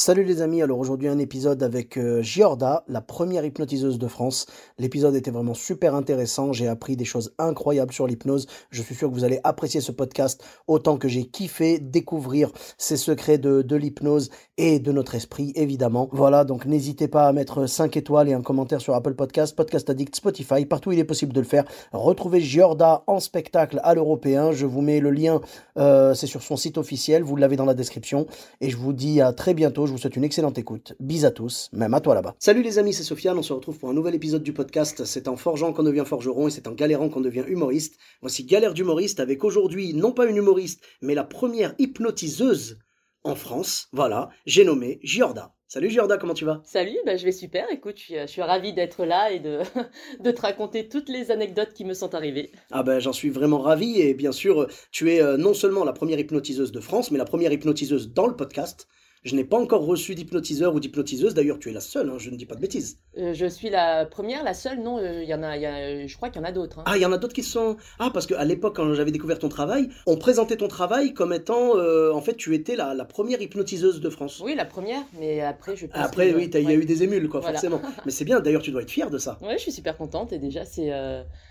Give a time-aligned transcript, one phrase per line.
[0.00, 4.46] Salut les amis, alors aujourd'hui un épisode avec euh, Giorda, la première hypnotiseuse de France.
[4.78, 8.46] L'épisode était vraiment super intéressant, j'ai appris des choses incroyables sur l'hypnose.
[8.70, 12.96] Je suis sûr que vous allez apprécier ce podcast autant que j'ai kiffé découvrir ces
[12.96, 16.08] secrets de l'hypnose et de notre esprit évidemment.
[16.12, 19.88] Voilà, donc n'hésitez pas à mettre 5 étoiles et un commentaire sur Apple Podcast, Podcast
[19.88, 21.64] Addict, Spotify, partout où il est possible de le faire.
[21.92, 25.40] Retrouvez Giorda en spectacle à l'Européen, je vous mets le lien,
[25.78, 28.26] euh, c'est sur son site officiel, vous l'avez dans la description
[28.60, 29.86] et je vous dis à très bientôt.
[29.86, 30.94] Je vous souhaite une excellente écoute.
[31.00, 32.34] Bis à tous, même à toi là-bas.
[32.38, 33.38] Salut les amis, c'est Sofiane.
[33.38, 35.04] On se retrouve pour un nouvel épisode du podcast.
[35.04, 37.96] C'est en forgeant qu'on devient forgeron et c'est en galérant qu'on devient humoriste.
[38.20, 42.78] Voici Galère d'humoriste avec aujourd'hui, non pas une humoriste, mais la première hypnotiseuse
[43.24, 43.88] en France.
[43.92, 45.54] Voilà, j'ai nommé Giorda.
[45.70, 46.62] Salut Giorda, comment tu vas?
[46.64, 47.70] Salut, bah, je vais super.
[47.70, 49.60] Écoute, je suis, je suis ravie d'être là et de,
[50.20, 52.52] de te raconter toutes les anecdotes qui me sont arrivées.
[52.70, 55.92] Ah ben j'en suis vraiment ravi et bien sûr tu es euh, non seulement la
[55.92, 58.88] première hypnotiseuse de France, mais la première hypnotiseuse dans le podcast.
[59.24, 61.34] Je n'ai pas encore reçu d'hypnotiseur ou d'hypnotiseuse.
[61.34, 62.98] D'ailleurs, tu es la seule, hein, je ne dis pas de bêtises.
[63.18, 65.66] Euh, je suis la première, la seule, non, euh, il y en a, il y
[65.66, 66.78] a- je crois qu'il y en a d'autres.
[66.78, 66.84] hein.
[66.86, 67.76] Ah, il y en a d'autres qui sont.
[67.98, 71.76] Ah, parce qu'à l'époque, quand j'avais découvert ton travail, on présentait ton travail comme étant.
[71.76, 74.40] euh, en fait, tu étais la, la première hypnotiseuse de France.
[74.44, 77.02] Oui, la première, mais après, je pense Après, que- oui, il y a eu des
[77.02, 77.58] émules, quoi, Voilà.
[77.58, 77.80] forcément.
[78.06, 79.38] Mais c'est bien, d'ailleurs, tu dois être fier de ça.
[79.42, 80.90] Ouais, je suis super contente et déjà, c'est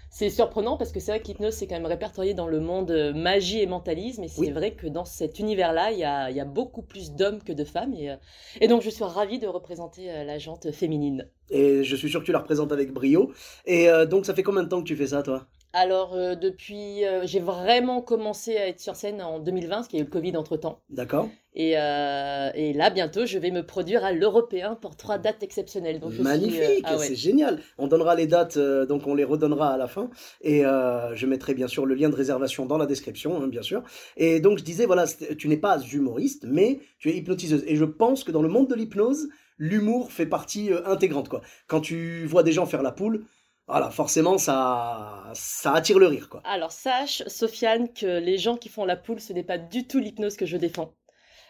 [0.09, 2.91] c'est surprenant parce que c'est vrai que l'hypnose, c'est quand même répertorié dans le monde
[2.91, 4.23] euh, magie et mentalisme.
[4.23, 4.51] Et c'est Oui.
[4.51, 7.53] vrai que dans cet univers-là, il y a, il y a beaucoup plus d'hommes que
[7.53, 7.93] de femmes.
[7.93, 8.15] Et, euh,
[8.61, 11.29] et donc, je suis ravie de représenter euh, la jante féminine.
[11.49, 13.31] Et je suis sûr que tu la représentes avec brio.
[13.65, 15.47] Et euh, donc, ça fait combien de temps que tu fais ça, toi?
[15.79, 17.05] Alors, euh, depuis.
[17.05, 20.07] euh, j'ai vraiment commencé à être sur scène en 2020, parce qu'il y a eu
[20.07, 20.81] le Covid entre temps.
[20.89, 25.43] D'accord Et, euh, et là, bientôt, je vais me produire à l'Européen pour trois dates
[25.43, 25.99] exceptionnelles.
[25.99, 27.05] Donc, je suis, Magnifique, ah ouais.
[27.05, 27.59] c'est génial.
[27.77, 30.09] On donnera les dates, donc on les redonnera à la fin.
[30.41, 33.83] Et je mettrai bien sûr le lien de réservation dans la description, hein, bien sûr.
[34.15, 35.05] Et donc je disais, voilà,
[35.37, 37.63] tu n'es pas humoriste, mais tu es hypnotiseuse.
[37.67, 39.29] Et je pense que dans le monde de l'hypnose,
[39.59, 41.29] l'humour fait partie intégrante.
[41.29, 41.41] Quoi.
[41.67, 43.25] Quand tu vois des gens faire la poule,
[43.67, 46.29] voilà, forcément, ça, ça attire le rire.
[46.29, 46.41] Quoi.
[46.43, 49.99] Alors, sache, Sofiane, que les gens qui font la poule, ce n'est pas du tout
[49.99, 50.93] l'hypnose que je défends.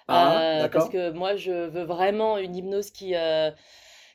[0.08, 3.52] Ah, Euh, parce que moi, je veux vraiment une hypnose qui, euh,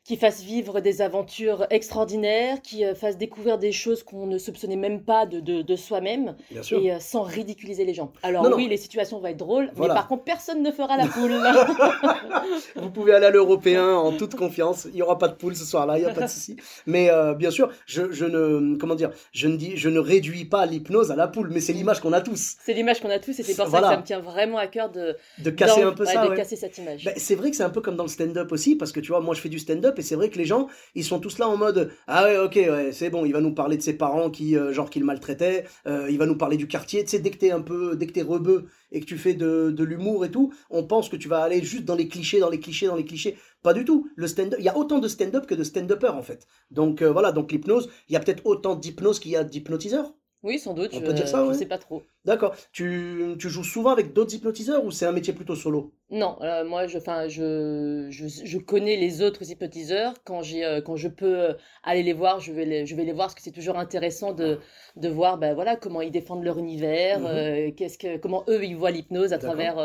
[0.05, 4.75] qui fasse vivre des aventures extraordinaires, qui euh, fasse découvrir des choses qu'on ne soupçonnait
[4.77, 8.13] même pas de, de, de soi-même, et euh, sans ridiculiser les gens.
[8.25, 8.57] Alors Non, non.
[8.57, 9.95] oui, les situations vont être drôles, Voilà.
[9.95, 11.33] mais par contre, personne ne fera la poule.
[12.77, 14.87] Vous pouvez aller à l'européen en toute confiance.
[14.87, 16.57] Il n'y aura pas de poule ce soir-là, il n'y a pas de souci.
[16.87, 20.45] Mais euh, bien sûr, je, je ne comment dire, je ne dis, je ne réduis
[20.45, 22.57] pas l'hypnose à la poule, mais c'est l'image qu'on a tous.
[22.65, 23.89] c'est l'image qu'on a tous, et c'est pour Voilà.
[23.89, 26.25] ça que ça me tient vraiment à cœur de, De casser un peu ouais, ça.
[26.25, 26.37] de ouais.
[26.37, 27.05] casser cette image.
[27.05, 29.09] Ben, c'est vrai que c'est un peu comme dans le stand-up aussi, parce que tu
[29.13, 31.39] vois, moi je fais du stand-up et c'est vrai que les gens, ils sont tous
[31.39, 33.95] là en mode Ah ouais, ok, ouais, c'est bon, il va nous parler de ses
[33.95, 37.03] parents qui, euh, genre, qui le maltraitaient, euh, il va nous parler du quartier.
[37.05, 39.35] Tu sais, dès que t'es un peu, dès que t'es rebeu et que tu fais
[39.35, 42.41] de, de l'humour et tout, on pense que tu vas aller juste dans les clichés,
[42.41, 43.37] dans les clichés, dans les clichés.
[43.63, 44.09] Pas du tout.
[44.17, 46.47] Le stand-up, il y a autant de stand-up que de stand-uppers en fait.
[46.71, 50.13] Donc euh, voilà, donc l'hypnose, il y a peut-être autant d'hypnose qu'il y a d'hypnotiseurs.
[50.43, 51.55] Oui, sans doute, on je, peut dire ça, je ouais.
[51.55, 52.03] sais pas trop.
[52.25, 52.55] D'accord.
[52.73, 55.93] Tu, tu joues souvent avec d'autres hypnotiseurs ou c'est un métier plutôt solo?
[56.11, 56.99] Non, euh, moi, je,
[57.29, 60.13] je, je, je connais les autres hypnotiseurs.
[60.25, 63.05] Quand j'ai, euh, quand je peux euh, aller les voir, je vais les, je vais
[63.05, 64.61] les voir parce que c'est toujours intéressant de,
[64.97, 67.27] de voir, ben voilà, comment ils défendent leur univers, Mhm.
[67.27, 69.77] euh, qu'est-ce que, comment eux ils voient l'hypnose à travers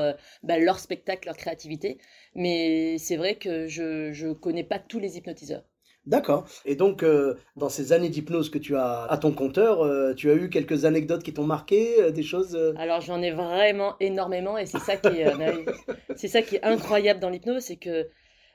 [0.43, 1.97] ben, leur spectacle, leur créativité.
[2.35, 5.63] Mais c'est vrai que je, je connais pas tous les hypnotiseurs.
[6.07, 6.47] D'accord.
[6.63, 10.31] Et donc, euh, dans ces années d'hypnose que tu as à ton compteur, euh, tu
[10.31, 12.57] as eu quelques anecdotes qui t'ont marqué, euh, des choses.
[12.77, 15.51] Alors j'en ai vraiment énormément et c'est ça qui est, bah
[16.15, 18.07] c'est ça qui est incroyable dans l'hypnose, c'est que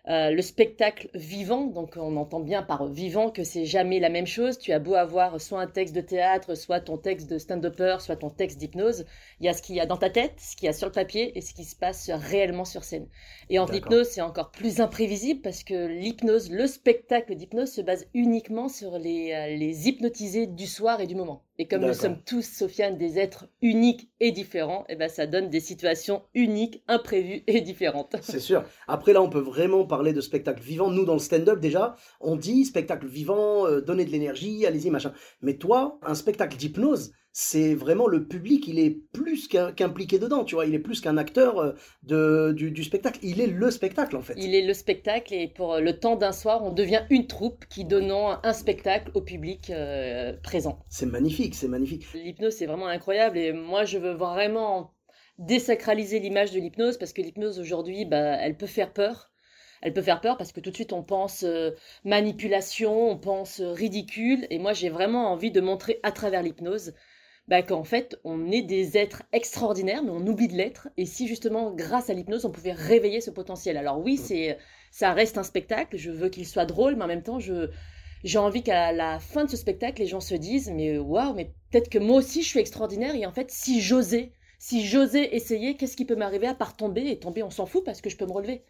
[0.08, 4.26] euh, le spectacle vivant, donc on entend bien par vivant que c'est jamais la même
[4.26, 4.58] chose.
[4.58, 8.16] Tu as beau avoir soit un texte de théâtre, soit ton texte de stand-upper, soit
[8.16, 9.06] ton texte d'hypnose,
[9.38, 10.88] il y a ce qu'il y a dans ta tête, ce qu'il y a sur
[10.88, 13.06] le papier et ce qui se passe réellement sur scène.
[13.49, 18.08] Et en hypnose, c'est encore plus imprévisible parce que l'hypnose, le spectacle d'hypnose se base
[18.12, 21.44] uniquement sur les, euh, les hypnotisés du soir et du moment.
[21.58, 25.50] Et comme nous sommes tous, Sofiane, des êtres uniques et différents, et ben ça donne
[25.50, 28.16] des situations uniques, imprévues et différentes.
[28.22, 28.64] C'est sûr.
[28.88, 30.90] Après, là, on peut vraiment parler de spectacle vivant.
[30.90, 35.12] Nous, dans le stand-up, déjà, on dit spectacle vivant, euh, donner de l'énergie, allez-y, machin.
[35.43, 40.55] Mais toi, un spectacle d'hypnose, c'est vraiment le public, il est plus qu'impliqué dedans, tu
[40.55, 44.17] vois, il est plus qu'un acteur euh, de, du, du spectacle, il est le spectacle
[44.17, 44.34] en fait.
[44.37, 47.84] Il est le spectacle et pour le temps d'un soir, on devient une troupe qui
[47.84, 50.79] donnant un spectacle au public euh, présent.
[50.90, 52.06] C'est magnifique, c'est magnifique.
[52.14, 54.93] L'hypnose, c'est vraiment incroyable et moi, je veux vraiment
[55.38, 59.31] désacraliser l'image de l'hypnose parce que l'hypnose aujourd'hui, bah, elle peut faire peur.
[59.81, 61.73] Elle peut faire peur parce que tout de suite on pense euh,
[62.05, 66.94] manipulation, on pense euh, ridicule et moi j'ai vraiment envie de montrer à travers l'hypnose
[67.52, 71.28] bah, qu'en fait on est des êtres extraordinaires mais on oublie de l'être et si
[71.28, 73.76] justement grâce à l'hypnose on pouvait réveiller ce potentiel.
[73.76, 74.56] Alors oui, c'est
[74.90, 77.69] ça reste un spectacle, je veux qu'il soit drôle mais en même temps je
[78.25, 81.52] j'ai envie qu'à la fin de ce spectacle les gens se disent mais waouh, mais
[81.70, 85.76] peut-être que moi aussi je suis extraordinaire et en fait si j'osais si j'osais essayer,
[85.76, 87.10] qu'est-ce qui peut m'arriver à part tomber?
[87.10, 88.62] Et tomber, on s'en fout parce que je peux me relever.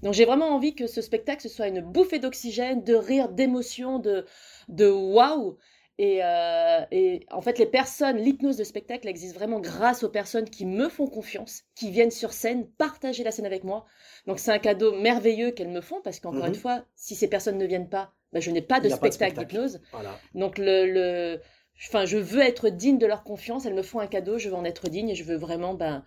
[0.00, 3.98] Donc j'ai vraiment envie que ce spectacle ce soit une bouffée d'oxygène, de rire, d'émotion,
[3.98, 4.24] de,
[4.68, 5.58] de waouh.
[6.00, 10.48] Et, euh, et en fait, les personnes, l'hypnose de spectacle existe vraiment grâce aux personnes
[10.48, 13.84] qui me font confiance, qui viennent sur scène partager la scène avec moi.
[14.26, 16.48] Donc c'est un cadeau merveilleux qu'elles me font parce qu'encore Mhm.
[16.48, 19.34] une fois, si ces personnes ne viennent pas, ben, je n'ai pas de pas spectacle
[19.34, 19.48] spectacle.
[19.50, 19.80] d'hypnose.
[19.92, 20.22] Voilà.
[20.34, 21.40] Donc le, le,
[21.88, 23.66] enfin, je veux être digne de leur confiance.
[23.66, 26.04] Elles me font un cadeau, je veux en être digne et je veux vraiment ben,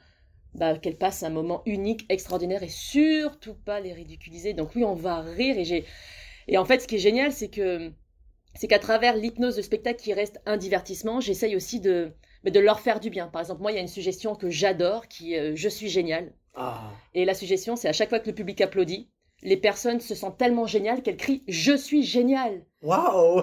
[0.56, 4.54] ben, qu'elles passent un moment unique, extraordinaire et surtout pas les ridiculiser.
[4.54, 5.86] Donc oui, on va rire et j'ai
[6.48, 7.92] et en fait, ce qui est génial, c'est que
[8.56, 12.14] c'est qu'à travers l'hypnose de spectacle qui reste un divertissement, j'essaye aussi de
[12.44, 13.28] de leur faire du bien.
[13.28, 15.90] Par exemple, moi, il y a une suggestion que j'adore, qui est euh, je suis
[15.90, 16.34] génial.
[16.56, 19.10] Ah, Et la suggestion, c'est à chaque fois que le public applaudit,
[19.44, 22.66] les personnes se sentent tellement géniales qu'elles crient je suis génial.
[22.82, 23.42] waouh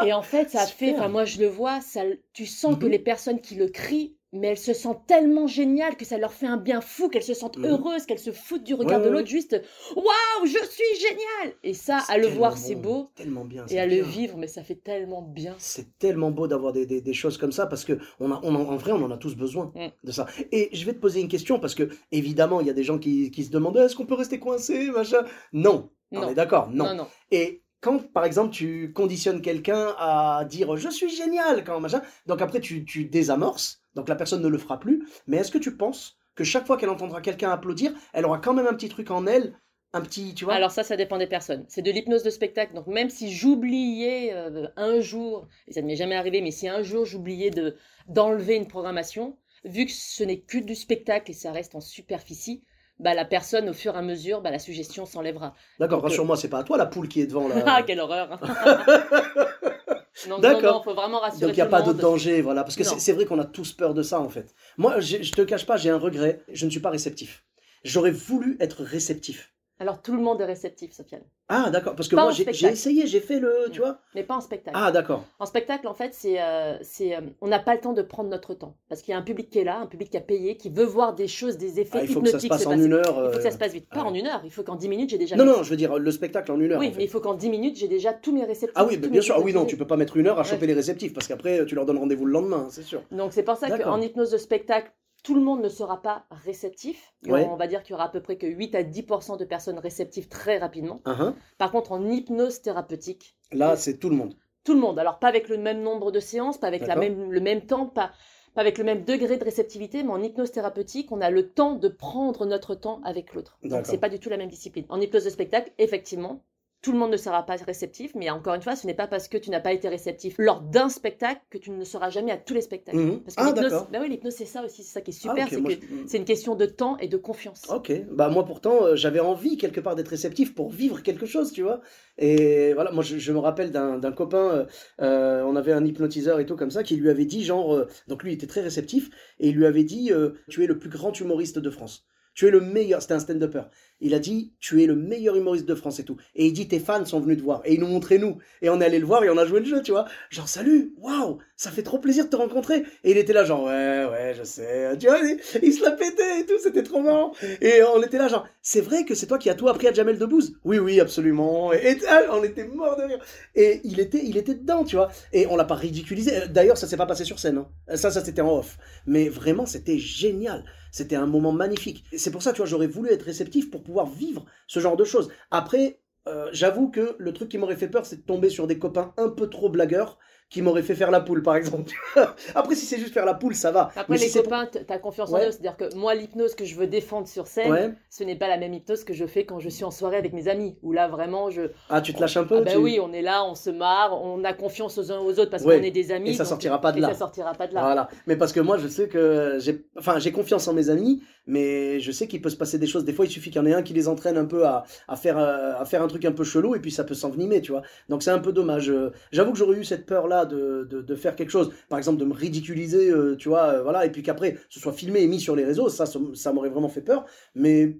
[0.00, 2.02] Et en fait, ça fait, enfin moi je le vois, ça,
[2.32, 2.86] tu sens que Mhm.
[2.86, 6.46] les personnes qui le crient, mais elles se sentent tellement géniales que ça leur fait
[6.46, 7.64] un bien fou, qu'elles se sentent Mhm.
[7.66, 9.60] heureuses, qu'elles se foutent du regard Ouais, de l'autre, juste
[9.96, 11.54] waouh, je suis génial.
[11.64, 13.66] Et ça, à le voir, bon, c'est beau, Tellement bien.
[13.68, 15.54] et à le vivre, mais ça fait tellement bien.
[15.58, 18.54] C'est tellement beau d'avoir des, des- des choses comme ça parce que on a, on
[18.54, 19.88] en, en vrai, on en a tous besoin Mm.
[20.04, 20.26] de ça.
[20.52, 22.98] Et je vais te poser une question parce que évidemment, il y a des gens
[22.98, 25.24] qui, qui se demandent est-ce qu'on peut rester coincé, machin?
[25.52, 26.84] Non, on est d'accord, non.
[26.86, 27.06] non, non.
[27.30, 32.42] Et quand, par exemple, tu conditionnes quelqu'un à dire je suis génial, quand machin, donc
[32.42, 35.06] après tu, tu désamorces, donc la personne ne le fera plus.
[35.26, 38.54] Mais est-ce que tu penses que chaque fois qu'elle entendra quelqu'un applaudir, elle aura quand
[38.54, 39.54] même un petit truc en elle,
[39.92, 40.54] un petit, tu vois?
[40.54, 41.64] Alors ça, ça dépend des personnes.
[41.68, 42.74] C'est de l'hypnose de spectacle.
[42.74, 46.68] Donc même si j'oubliais euh, un jour, et ça ne m'est jamais arrivé, mais si
[46.68, 47.76] un jour j'oubliais de
[48.08, 52.62] d'enlever une programmation, vu que ce n'est que du spectacle et ça reste en superficie,
[52.98, 55.54] bah la personne au fur et à mesure, bah la suggestion s'enlèvera.
[55.78, 57.56] D'accord, euh, rassure-moi, c'est pas à toi la poule qui est devant là.
[57.66, 58.38] Ah quelle horreur
[60.28, 60.74] Non, D'accord.
[60.74, 62.62] non, faut vraiment rassurer Donc il n'y a pas de danger, voilà.
[62.64, 64.54] Parce que c'est c'est vrai qu'on a tous peur de ça, en fait.
[64.76, 66.44] Moi, je te cache pas, j'ai un regret.
[66.52, 67.44] Je ne suis pas réceptif.
[67.84, 69.54] J'aurais voulu être réceptif.
[69.80, 71.96] Alors tout le monde est réceptif, Sofiane, Ah, d'accord.
[71.96, 73.50] Parce que Pas moi, j'ai essayé, j'ai fait le.
[73.72, 73.82] Tu Mm.
[73.82, 74.76] vois mais pas en spectacle.
[74.78, 75.24] Ah, d'accord.
[75.38, 78.28] En spectacle, en fait, c'est, euh, c'est, euh, on n'a pas le temps de prendre
[78.28, 78.76] notre temps.
[78.90, 80.68] Parce qu'il y a un public qui est là, un public qui a payé, qui
[80.68, 82.68] veut voir des choses, des effets Ah, il faut que ça se hypnotiques passe se
[82.68, 83.04] en une heure.
[83.08, 83.88] Il faut que ça euh, se passe vite.
[83.88, 84.06] Pas ouais.
[84.08, 84.42] en une heure.
[84.44, 85.34] Il faut qu'en 10 minutes, j'ai déjà.
[85.36, 86.78] Non, non, je veux dire, le spectacle en une heure.
[86.78, 86.98] Oui, en fait.
[86.98, 88.76] mais il faut qu'en 10 minutes, j'ai déjà tous mes réceptifs.
[88.76, 89.34] Ah oui, mais bien sûr.
[89.38, 91.64] Ah oui, non, tu peux pas mettre une heure à choper les réceptifs parce qu'après,
[91.64, 93.02] tu leur donnes rendez-vous le lendemain, c'est sûr.
[93.10, 97.12] Donc c'est pour ça qu'en hypnose de spectacle, tout le monde ne sera pas réceptif.
[97.26, 97.46] Ouais.
[97.50, 99.78] On va dire qu'il y aura à peu près que 8 à 10% de personnes
[99.78, 101.00] réceptives très rapidement.
[101.06, 101.34] Uhum.
[101.58, 104.34] Par contre, en hypnose thérapeutique, Là, c'est tout le monde.
[104.64, 104.98] tout le monde.
[104.98, 107.86] Alors pas avec le même nombre de séances, pas avec la même, le même temps,
[107.86, 108.12] pas,
[108.54, 111.74] pas avec le même degré de réceptivité, mais en hypnose thérapeutique, on a le temps
[111.74, 113.58] de prendre notre temps avec l'autre.
[113.62, 114.86] Donc c'est pas du tout la même discipline.
[114.88, 116.42] En hypnose de spectacle, effectivement,
[116.82, 119.28] tout le monde ne sera pas réceptif, mais encore une fois, ce n'est pas parce
[119.28, 122.38] que tu n'as pas été réceptif lors d'un spectacle que tu ne seras jamais à
[122.38, 122.96] tous les spectacles.
[122.98, 123.20] Mhm.
[123.20, 125.28] Parce que Ah, l'hypnose, bah oui, l'hypnose c'est ça aussi, c'est ça qui est Ah,
[125.28, 127.62] super, c'est que je- c'est une question de temps et de confiance.
[127.68, 131.52] Ok, bah moi pourtant euh, j'avais envie quelque part d'être réceptif pour vivre quelque chose,
[131.52, 131.80] tu vois.
[132.16, 134.66] Et voilà, moi je, je me rappelle d'un copain, euh,
[135.02, 137.88] euh, on avait un hypnotiseur et tout comme ça, qui lui avait dit genre, euh,
[138.08, 140.12] donc lui il était très réceptif, et il lui avait dit,
[140.48, 142.06] tu es le plus grand humoriste de France.
[142.40, 143.64] Tu es le meilleur, c'était un stand-upper.
[144.00, 146.16] Il a dit, tu es le meilleur humoriste de France et tout.
[146.34, 147.60] Et il dit, tes fans sont venus te voir.
[147.66, 148.38] Et ils nous montraient nous.
[148.62, 150.06] Et on est allé le voir et on a joué le jeu, tu vois.
[150.30, 152.84] Genre, salut, waouh, ça fait trop plaisir de te rencontrer.
[153.04, 154.96] Et il était là, genre, ouais, ouais, je sais.
[154.98, 155.18] Tu vois,
[155.62, 157.32] il, se la pétait et tout, c'était trop marrant.
[157.60, 159.92] Et on était là, genre, c'est vrai que c'est toi qui as tout appris à
[159.92, 160.54] Jamel Debbouze?
[160.64, 161.74] Oui, oui, absolument.
[161.74, 163.22] Et, et, ah, on était mort de rire.
[163.54, 165.10] Et il était, il était dedans, tu vois.
[165.34, 166.48] Et on l'a pas ridiculisé.
[166.48, 167.58] D'ailleurs, ça s'est pas passé sur scène.
[167.58, 167.96] hein.
[167.96, 168.78] Ça, ça c'était en off.
[169.06, 170.64] Mais vraiment, c'était génial.
[170.90, 172.04] C'était un moment magnifique.
[172.12, 174.96] Et C'est pour ça, tu vois, j'aurais voulu être réceptif pour pouvoir vivre ce genre
[174.96, 175.30] de choses.
[175.50, 178.78] Après, euh, j'avoue que le truc qui m'aurait fait peur, c'est de tomber sur des
[178.78, 180.18] copains un peu trop blagueurs
[180.50, 181.92] qui m'aurait fait faire la poule, par exemple.
[182.56, 183.90] Après, si c'est juste faire la poule, ça va.
[183.94, 185.50] Après, Mais les si copains, tu as confiance en eux.
[185.52, 187.90] C'est-à-dire que moi, l'hypnose que je veux défendre sur scène, Ouais.
[188.10, 190.32] ce n'est pas la même hypnose que je fais quand je suis en soirée avec
[190.32, 190.76] mes amis.
[190.82, 191.62] Où là, vraiment, je.
[191.88, 193.70] Ah, tu te lâches un peu Ah ben tu- oui, on est là, on se
[193.70, 195.78] marre, on a confiance aux uns aux autres parce Ouais.
[195.78, 196.30] qu'on est des amis.
[196.30, 197.08] Et ça donc- sortira pas de et là.
[197.08, 197.82] ça sortira pas de là.
[197.82, 198.08] Voilà.
[198.26, 202.00] Mais parce que moi, je sais que j'ai, enfin, j'ai confiance en mes amis, mais
[202.00, 203.04] je sais qu'il peut se passer des choses.
[203.04, 204.82] Des fois, il suffit qu'il y en ait un qui les entraîne un peu à,
[205.06, 207.60] à faire, euh, à faire un truc un peu chelou, et puis ça peut s'envenimer,
[207.60, 207.82] tu vois.
[208.08, 208.90] Donc c'est un peu dommage.
[208.90, 212.34] Euh, J'avoue que j'aurais eu cette peur-là de, faire quelque chose, par exemple de me
[212.34, 215.56] ridiculiser, euh, tu vois, euh, voilà, et puis qu'après ce soit filmé et mis sur
[215.56, 217.26] les réseaux, ça, ça, m'aurait vraiment fait peur.
[217.54, 217.96] Mais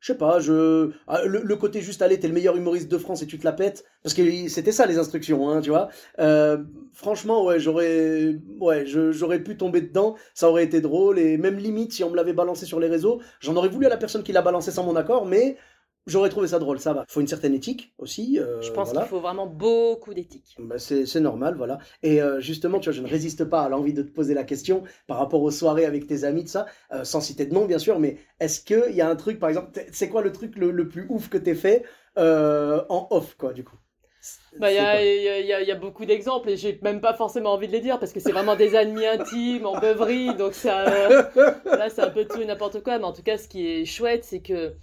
[0.00, 3.22] je sais pas, je ah, le, côté juste aller, t'es le meilleur humoriste de France
[3.22, 5.88] et tu te la pètes, parce que c'était ça les instructions, hein, tu vois.
[6.18, 6.58] Euh,
[6.92, 11.92] franchement, ouais, j'aurais, ouais, j'aurais pu tomber dedans, ça aurait été drôle et même limite
[11.92, 14.32] si on me l'avait balancé sur les réseaux, j'en aurais voulu à la personne qui
[14.32, 15.56] l'a balancé sans mon accord, mais
[16.06, 17.04] j'aurais trouvé ça drôle, ça va.
[17.08, 18.38] Faut une certaine éthique aussi.
[18.38, 19.00] euh, Je pense voilà.
[19.00, 20.56] qu'il faut vraiment beaucoup d'éthique.
[20.58, 21.78] Bah, c'est normal, voilà.
[22.02, 24.42] Et euh, justement, tu vois, je ne résiste pas à l'envie de te poser la
[24.44, 27.66] question par rapport aux soirées avec tes amis, de ça, euh, sans citer de nom,
[27.66, 30.32] bien sûr, mais est-ce qu'il y a un truc, par exemple, t'es- c'est quoi le
[30.32, 31.84] truc le, le plus ouf que t'aies fait
[32.16, 33.76] en off, quoi, du coup?
[34.58, 35.04] Bah, Il y, a, quoi?
[35.04, 37.12] il y a- il y a- il y a beaucoup d'exemples et j'ai même pas
[37.14, 40.54] forcément envie de les dire parce que c'est vraiment des amis intimes en beuverie donc
[40.54, 41.12] ça, euh,
[41.74, 43.84] là c'est un peu tout et n'importe quoi mais en tout cas ce qui est
[43.84, 44.74] chouette c'est que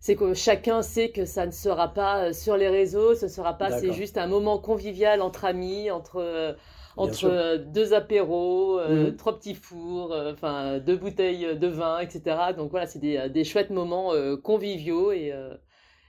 [0.00, 3.54] c'est que chacun sait que ça ne sera pas euh, sur les réseaux, ce sera
[3.58, 6.56] pas, c'est juste un moment convivial entre amis, entre
[6.96, 9.16] entre euh, deux apéros, euh, Mhm.
[9.16, 12.52] trois petits fours, euh, enfin deux bouteilles de vin, etc.
[12.52, 15.32] Donc voilà, c'est des, des chouettes moments euh, conviviaux et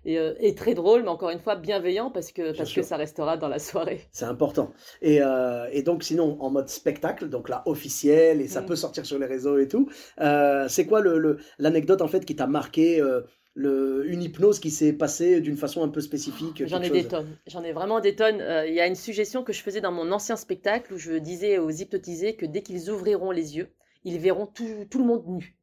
[0.06, 2.82] et, et très drôles, mais encore une fois bienveillants parce que parce sûr.
[2.82, 4.10] que ça restera dans la soirée.
[4.12, 4.74] C'est important.
[5.02, 5.20] Et,
[5.72, 8.66] et donc, sinon, en mode spectacle, donc là, officiel, et ça Mm.
[8.66, 9.90] peut sortir sur les réseaux et tout,
[10.68, 13.02] c'est quoi le- le- l'anecdote, en fait, qui t'a marqué
[13.56, 17.38] le, une hypnose qui s'est passée d'une façon un peu spécifique J'en ai des tonnes.
[17.48, 18.42] J'en ai vraiment des tonnes.
[18.42, 21.14] Euh, Il y a une suggestion que je faisais dans mon ancien spectacle où je
[21.14, 23.70] disais aux hypnotisés que dès qu'ils ouvriront les yeux,
[24.06, 25.56] ils verront tout, tout le monde nu.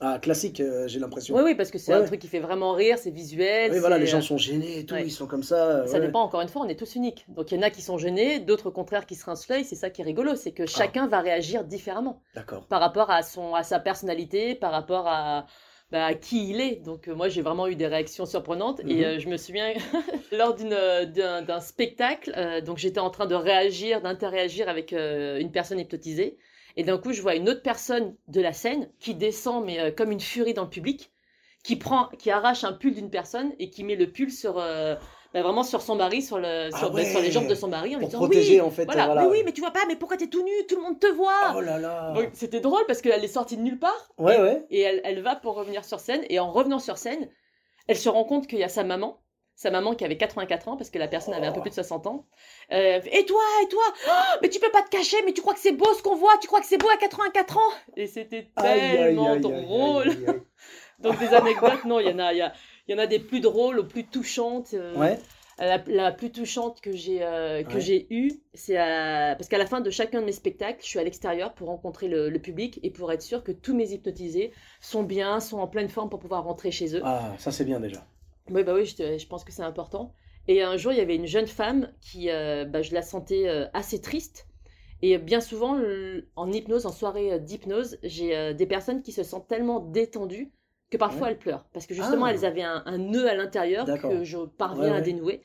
[0.00, 1.36] Ah, classique, euh, j'ai l'impression.
[1.36, 2.06] Oui, oui, parce que c'est Ouais, un ouais.
[2.08, 3.70] truc qui fait vraiment rire, c'est visuel.
[3.72, 5.04] Oui, voilà, les gens euh, sont gênés et tout, ouais.
[5.06, 5.86] ils sont comme ça.
[5.86, 7.24] Ça dépend, encore une fois, on est tous uniques.
[7.28, 9.64] Donc il y en a qui sont gênés, d'autres au contraire qui se rincent l'œil.
[9.64, 10.56] C'est ça qui est rigolo, c'est Ah.
[10.58, 12.66] que chacun va réagir différemment D'accord.
[12.66, 15.46] par rapport à, son, à sa personnalité, par rapport à,
[15.94, 16.82] bah, à qui il est.
[16.82, 18.90] Donc euh, moi j'ai vraiment eu des réactions surprenantes Mhm.
[18.90, 19.72] et euh, je me souviens
[20.32, 25.78] lors euh, d'un, spectacle, euh, donc j'étais en train de réagir, d'interagir avec une personne
[25.78, 26.36] hypnotisée
[26.76, 30.10] et d'un coup je vois une autre personne de la scène qui descend mais comme
[30.10, 31.12] une furie dans le public,
[31.62, 34.60] qui prend, qui arrache un pull d'une personne et qui met le pull sur
[35.34, 37.96] bah, vraiment sur son mari, sur, le, Ah bah, sur les jambes de son mari
[37.96, 39.22] en lui disant protéger, oui, en fait, voilà, voilà.
[39.22, 41.08] mais oui mais tu vois pas, mais pourquoi t'es tout nu, tout le monde te
[41.08, 41.54] voit.
[41.56, 44.12] Oh là c'était drôle parce qu'elle est sortie de nulle part.
[44.16, 44.64] Ouais, et, ouais.
[44.70, 46.24] Et elle, elle va pour revenir sur scène.
[46.30, 47.28] Et en revenant sur scène,
[47.88, 49.20] elle se rend compte qu'il y a sa maman.
[49.56, 51.74] Sa maman qui avait 84 ans parce que la personne avait un peu plus de
[51.74, 52.26] 60 ans.
[52.72, 54.10] Euh, et toi, et toi Oh,
[54.42, 56.36] Mais tu peux pas te cacher, mais tu crois que c'est beau ce qu'on voit
[56.40, 57.60] Tu crois que c'est beau à 84 ans?
[57.96, 60.08] Et c'était tellement aïe, aïe, drôle.
[60.08, 60.42] aïe.
[61.00, 62.52] Donc des anecdotes, non, il y en a, il y, a,
[62.86, 64.74] il y en a des plus drôles aux plus touchantes.
[64.74, 65.18] euh, Ouais.
[65.58, 67.80] la, la plus touchante que j'ai euh, que Ouais.
[67.80, 71.04] j'ai eue, c'est parce qu'à la fin de chacun de mes spectacles, je suis à
[71.04, 75.02] l'extérieur pour rencontrer le, le public et pour être sûr que tous mes hypnotisés sont
[75.04, 77.02] bien, sont en pleine forme pour pouvoir rentrer chez eux.
[77.04, 78.04] Ah, ça c'est bien déjà.
[78.50, 80.12] Oui, bah oui, je, pense que c'est important.
[80.48, 83.48] Et un jour, il y avait une jeune femme qui, euh, bah, je la sentais
[83.72, 84.46] assez triste.
[85.00, 85.78] Et bien souvent,
[86.36, 90.52] en hypnose, en soirée d'hypnose, j'ai des personnes qui se sentent tellement détendues
[90.90, 91.32] que parfois Ouais.
[91.32, 91.64] elles pleurent.
[91.72, 92.32] Parce que justement, Ah.
[92.32, 95.42] elles avaient un, un nœud à l'intérieur que je parviens Ouais, à dénouer.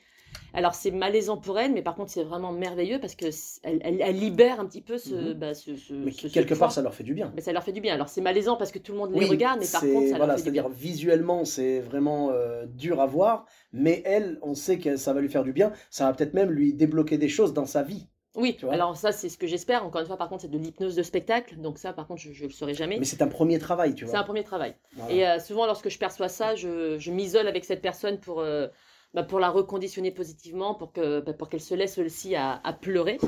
[0.52, 3.26] Alors c'est malaisant pour elles, mais par contre c'est vraiment merveilleux parce que
[3.64, 5.32] elles libèrent un petit peu ce, Mhm.
[5.34, 7.32] bah, ce, ce- Mais ce- quelque part, ça leur fait du bien.
[7.34, 7.94] Mais ça leur fait du bien.
[7.94, 10.26] Alors c'est malaisant parce que tout le monde les regarde, mais par contre ça voilà,
[10.34, 10.62] leur fait du bien.
[10.62, 15.20] c'est-à-dire visuellement, c'est vraiment euh, dur à voir, mais elle, on sait que ça va
[15.20, 15.72] lui faire du bien.
[15.90, 18.08] Ça va peut-être même lui débloquer des choses dans sa vie.
[18.36, 19.84] Oui, alors ça c'est ce que j'espère.
[19.84, 21.56] Encore une fois, par contre, c'est de l'hypnose de spectacle.
[21.56, 22.98] Donc ça, par contre, je ne le saurai jamais.
[22.98, 24.20] Mais c'est un premier travail, tu C'est vois.
[24.20, 24.76] un premier travail.
[24.94, 25.12] Voilà.
[25.12, 28.68] Et euh, souvent, lorsque je perçois ça, je, je m'isole avec cette personne pour, euh,
[29.14, 33.18] bah, pour la reconditionner positivement, pour bah, pour qu'elle se laisse aussi à, à pleurer.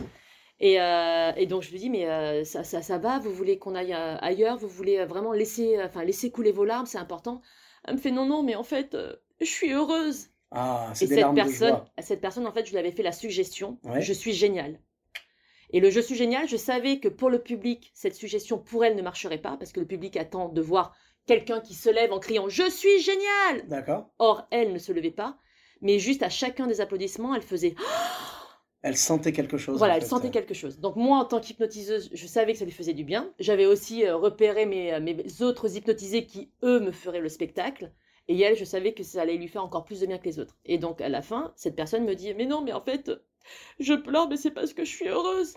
[0.61, 3.75] Et, euh, et donc je lui dis mais ça, ça, ça va, vous voulez qu'on
[3.75, 7.43] aille ailleurs, vous voulez vraiment laisser, enfin laisser couler vos larmes, c'est important.
[7.89, 8.97] Elle me fait non non mais en fait
[9.41, 10.29] je suis heureuse.
[10.53, 11.85] Ah, Et c'est des cette larmes de personne, joie.
[11.99, 14.01] cette personne en fait je lui avais fait la suggestion, Ouais.
[14.03, 14.79] je suis géniale.
[15.73, 18.97] Et le je suis génial, je savais que pour le public, cette suggestion pour elle
[18.97, 20.95] ne marcherait pas parce que le public attend de voir
[21.27, 24.11] quelqu'un qui se lève en criant Je suis génial D'accord.
[24.19, 25.39] Or, elle ne se levait pas,
[25.81, 27.75] mais juste à chacun des applaudissements, elle faisait
[28.83, 29.79] Elle sentait quelque chose.
[29.79, 30.81] Voilà, en elle sentait quelque chose.
[30.81, 33.33] Donc, moi, en tant qu'hypnotiseuse, je savais que ça lui faisait du bien.
[33.39, 37.93] J'avais aussi euh, repéré mes, euh, mes autres hypnotisés qui, eux, me feraient le spectacle.
[38.27, 40.41] Et elle, je savais que ça allait lui faire encore plus de bien que les
[40.41, 40.57] autres.
[40.65, 43.13] Et donc, à la fin, cette personne me dit Mais non, mais en fait,
[43.81, 45.55] je pleure, mais c'est parce que je suis heureuse.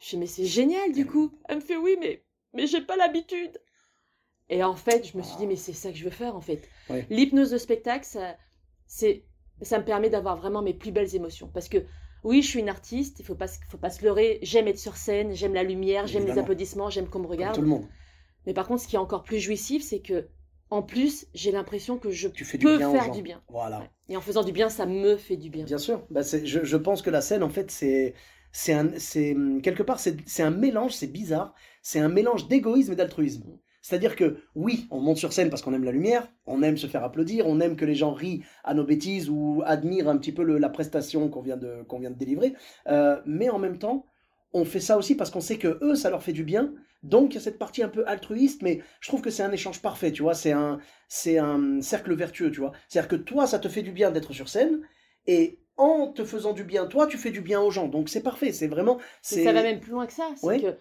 [0.00, 1.32] Je dis, mais c'est génial du coup.
[1.48, 3.60] Elle me fait, oui, mais, mais j'ai pas l'habitude.
[4.50, 6.40] Et en fait, je me suis dit, mais c'est ça que je veux faire en
[6.40, 6.68] fait.
[6.90, 7.06] Ouais.
[7.10, 8.36] L'hypnose de spectacle, ça,
[8.86, 9.24] c'est,
[9.62, 11.48] ça me permet d'avoir vraiment mes plus belles émotions.
[11.52, 11.78] Parce que
[12.24, 14.38] oui, je suis une artiste, il faut pas, faut pas se leurrer.
[14.42, 17.54] J'aime être sur scène, j'aime la lumière, j'aime les applaudissements, j'aime qu'on me Comme regarde.
[17.54, 17.86] tout le monde.
[18.46, 20.28] Mais par contre, ce qui est encore plus jouissif, c'est que
[20.70, 23.42] en plus, j'ai l'impression que je Tu fais du peux bien aux faire du bien.
[23.48, 23.80] Voilà.
[23.80, 23.90] Ouais.
[24.08, 25.64] Et en faisant du bien, ça me fait du bien.
[25.64, 26.06] Bien sûr.
[26.10, 28.14] Bah, c'est- je, je pense que la scène, en fait, c'est.
[28.56, 32.92] C'est un, c'est quelque part, c'est c'est un mélange, c'est bizarre, c'est un mélange d'égoïsme
[32.92, 33.58] et d'altruisme.
[33.82, 36.86] C'est-à-dire que oui, on monte sur scène parce qu'on aime la lumière, on aime se
[36.86, 40.30] faire applaudir, on aime que les gens rient à nos bêtises ou admirent un petit
[40.30, 42.54] peu le- la prestation qu'on vient de qu'on vient de délivrer.
[42.86, 44.06] Euh, mais en même temps,
[44.54, 46.72] on fait ça aussi parce qu'on sait que eux, ça leur fait du bien.
[47.02, 49.52] Donc il y a cette partie un peu altruiste, mais je trouve que c'est un
[49.52, 50.34] échange parfait, tu vois.
[50.34, 52.72] C'est un c'est un cercle vertueux, tu vois.
[52.88, 54.80] C'est-à-dire que toi, ça te fait du bien d'être sur scène,
[55.26, 57.88] et en te faisant du bien, toi, tu fais du bien aux gens.
[57.88, 58.52] Donc c'est parfait.
[58.52, 58.98] C'est vraiment.
[59.22, 60.30] C'est ça va même plus loin que ça.
[60.36, 60.60] C'est Ouais.
[60.60, 60.78] que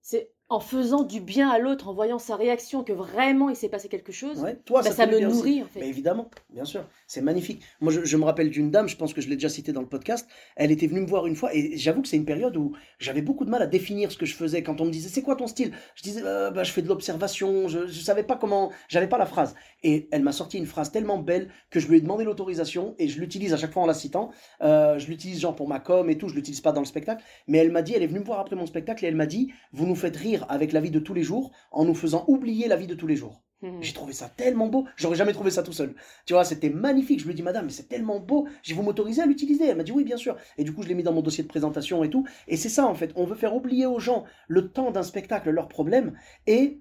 [0.00, 3.68] c'est en faisant du bien à l'autre, en voyant sa réaction, que vraiment il s'est
[3.68, 5.80] passé quelque chose, Ouais, toi, bah, ça, ça, me nourrit en fait.
[5.80, 7.62] Mais évidemment, bien sûr, c'est magnifique.
[7.80, 9.80] Moi, je, je me rappelle d'une dame, je pense que je l'ai déjà citée dans
[9.80, 10.28] le podcast.
[10.54, 13.22] Elle était venue me voir une fois, et j'avoue que c'est une période où j'avais
[13.22, 14.62] beaucoup de mal à définir ce que je faisais.
[14.62, 15.72] Quand on me disait, c'est quoi ton style?
[15.96, 19.18] Je disais, Euh, bah, je fais de l'observation, je, je savais pas comment, j'avais pas
[19.18, 19.54] la phrase.
[19.86, 23.06] Et elle m'a sorti une phrase tellement belle que je lui ai demandé l'autorisation, et
[23.06, 24.30] je l'utilise à chaque fois en la citant.
[24.60, 27.22] Euh, je l'utilise genre pour ma com et tout, je l'utilise pas dans le spectacle.
[27.46, 29.26] Mais elle m'a dit, elle est venue me voir après mon spectacle, et elle m'a
[29.26, 32.24] dit, vous nous faites rire avec la vie de tous les jours, en nous faisant
[32.26, 33.44] oublier la vie de tous les jours.
[33.62, 33.80] Mhm.
[33.80, 35.94] J'ai trouvé ça tellement beau, j'aurais jamais trouvé ça tout seul.
[36.26, 37.20] Tu vois, c'était magnifique.
[37.20, 39.68] Je lui ai dit, madame, mais c'est tellement beau, j'ai vous m'autorisez à l'utiliser.
[39.68, 40.36] Elle m'a dit, oui, bien sûr.
[40.58, 42.26] Et du coup, je l'ai mis dans mon dossier de présentation et tout.
[42.48, 43.12] Et c'est ça, en fait.
[43.14, 46.80] On veut faire oublier aux gens le temps d'un spectacle, leurs problèmes, et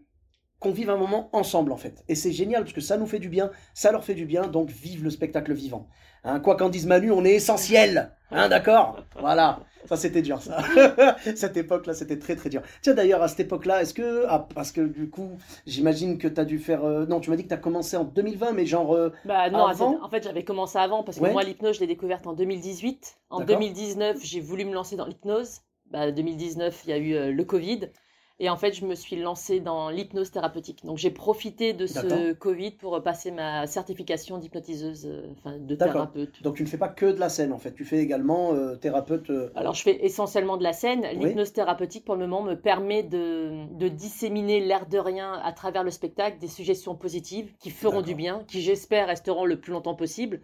[0.59, 2.03] qu'on vive un moment ensemble, en fait.
[2.07, 4.47] Et c'est génial, parce que ça nous fait du bien, ça leur fait du bien,
[4.47, 5.87] donc vive le spectacle vivant.
[6.23, 8.11] Hein, quoi qu'en dise Manu, on est essentiel.
[8.31, 9.03] Hein, d'accord?
[9.19, 9.59] Voilà.
[9.87, 10.57] Ça, c'était dur, ça.
[11.35, 12.63] cette époque-là, c'était très, très dur.
[12.81, 14.25] Tiens, d'ailleurs, à cette époque-là, est-ce que...
[14.27, 16.83] Ah, parce que, du coup, j'imagine que tu as dû faire...
[16.83, 18.95] euh, Non, tu m'as dit que tu as commencé en 2020, mais genre...
[18.95, 21.31] euh, Bah non, Avant en fait j'avais commencé avant parce que Ouais.
[21.31, 23.17] moi l'hypnose je l'ai découverte en 2018.
[23.29, 23.57] En D'accord.
[23.59, 25.59] 2019 j'ai voulu me lancer dans l'hypnose.
[25.91, 27.89] Bah 2019 il y a eu euh, le Covid.
[28.39, 30.83] Et en fait je me suis lancée dans l'hypnose thérapeutique.
[30.83, 32.33] Donc j'ai profité de ce.
[32.33, 36.43] Covid pour passer ma certification d'hypnotiseuse, euh, enfin de thérapeute.
[36.43, 37.73] Donc, tu ne fais pas que de la scène, en fait.
[37.73, 39.29] Tu fais également euh, thérapeute...
[39.29, 41.05] euh, Alors, je fais essentiellement de la scène.
[41.15, 41.27] Oui.
[41.27, 45.83] L'hypnose thérapeutique, pour le moment, me permet de, de disséminer l'air de rien à travers
[45.83, 49.95] le spectacle des suggestions positives qui feront du bien, qui, j'espère, resteront le plus longtemps
[49.95, 50.39] possible.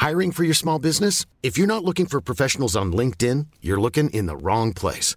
[0.00, 1.24] Hiring for your small business?
[1.42, 5.16] If you're not looking for professionals on LinkedIn, you're looking in the wrong place.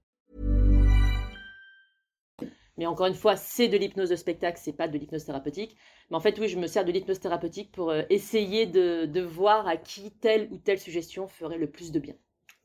[2.81, 5.77] Mais encore une fois, c'est de l'hypnose de spectacle, c'est pas de l'hypnose thérapeutique.
[6.09, 9.67] Mais en fait, oui, je me sers de l'hypnose thérapeutique pour euh, essayer de, voir
[9.67, 12.15] à qui telle ou telle suggestion ferait le plus de bien.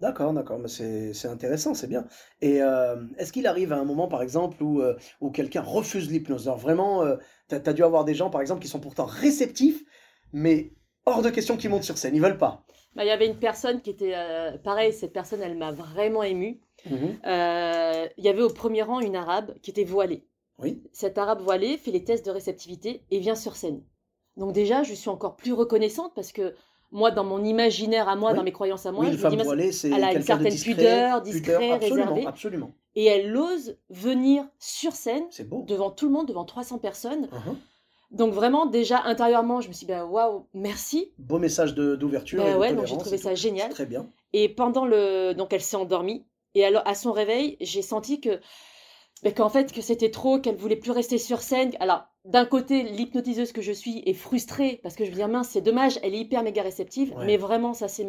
[0.00, 2.06] D'accord, d'accord, mais c'est intéressant, c'est bien.
[2.40, 6.10] Et euh, est-ce qu'il arrive à un moment, par exemple, où, euh, où quelqu'un refuse
[6.10, 6.48] l'hypnose?
[6.48, 7.16] Alors vraiment, euh,
[7.48, 9.84] t'as, t'as dû avoir des gens, par exemple, qui sont pourtant réceptifs,
[10.32, 10.72] mais
[11.06, 12.62] hors de question qu'ils montent sur scène, ils veulent pas.
[12.94, 14.12] Bah, Il y avait une personne qui était...
[14.14, 16.60] euh, pareil, cette personne, elle m'a vraiment émue.
[16.90, 17.18] Mhm.
[17.26, 20.24] Euh, Il y avait au premier rang une arabe qui était voilée.
[20.58, 23.82] Oui, Cet arabe voilé fait les tests de réceptivité et vient sur scène.
[24.38, 26.54] Donc déjà, je suis encore plus reconnaissante parce que
[26.92, 28.36] moi, dans mon imaginaire à moi, Oui.
[28.38, 30.48] dans mes croyances à moi, oui, je me dis, voilée, c'est elle a une certaine
[30.52, 32.26] discret, pudeur, discret, absolument, réservé.
[32.26, 32.72] absolument.
[32.94, 35.24] et elle ose venir sur scène
[35.66, 37.28] devant tout le monde, devant 300 personnes.
[37.32, 37.56] Mhm.
[38.10, 41.12] Donc vraiment, déjà intérieurement, je me suis dit, bah, waouh, merci.
[41.18, 43.36] Beau message d'ouverture Bah ouais, donc j'ai trouvé ça tout.
[43.36, 43.70] génial.
[43.70, 44.08] Très bien.
[44.32, 46.24] Et pendant le, donc elle s'est endormie.
[46.54, 48.40] Et alors à son réveil, j'ai senti que,
[49.22, 51.72] bah, qu'en fait que c'était trop, qu'elle voulait plus rester sur scène.
[51.80, 55.48] Alors d'un côté, l'hypnotiseuse que je suis est frustrée parce que je me dis mince,
[55.50, 57.14] c'est dommage, elle est hyper méga réceptive.
[57.16, 57.26] Ouais.
[57.26, 58.06] Mais vraiment, ça c'est,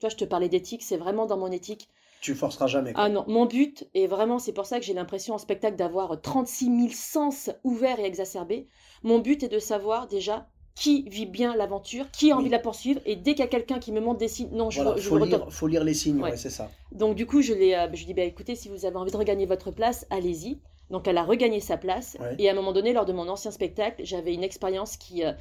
[0.00, 1.88] toi je te parlais d'éthique, c'est vraiment dans mon éthique.
[2.20, 2.92] Tu forceras jamais.
[2.92, 3.02] quoi.
[3.02, 6.20] Ah non, mon but, et vraiment c'est pour ça que j'ai l'impression en spectacle d'avoir
[6.20, 8.68] 36 000 sens ouverts et exacerbés,
[9.02, 12.40] mon but est de savoir déjà qui vit bien l'aventure, qui a Oui.
[12.40, 14.48] envie de la poursuivre, et dès qu'il y a quelqu'un qui me montre des signes,
[14.52, 16.30] non, je, Voilà, je faut lire, faut lire les signes, Ouais.
[16.30, 16.70] ouais, c'est ça.
[16.92, 19.12] Donc du coup, je l'ai, euh, je lui dis, bah, écoutez, si vous avez envie
[19.12, 20.60] de regagner votre place, allez-y.
[20.90, 22.36] Donc elle a regagné sa place, Ouais.
[22.38, 25.32] et à un moment donné, lors de mon ancien spectacle, j'avais une expérience qui, euh,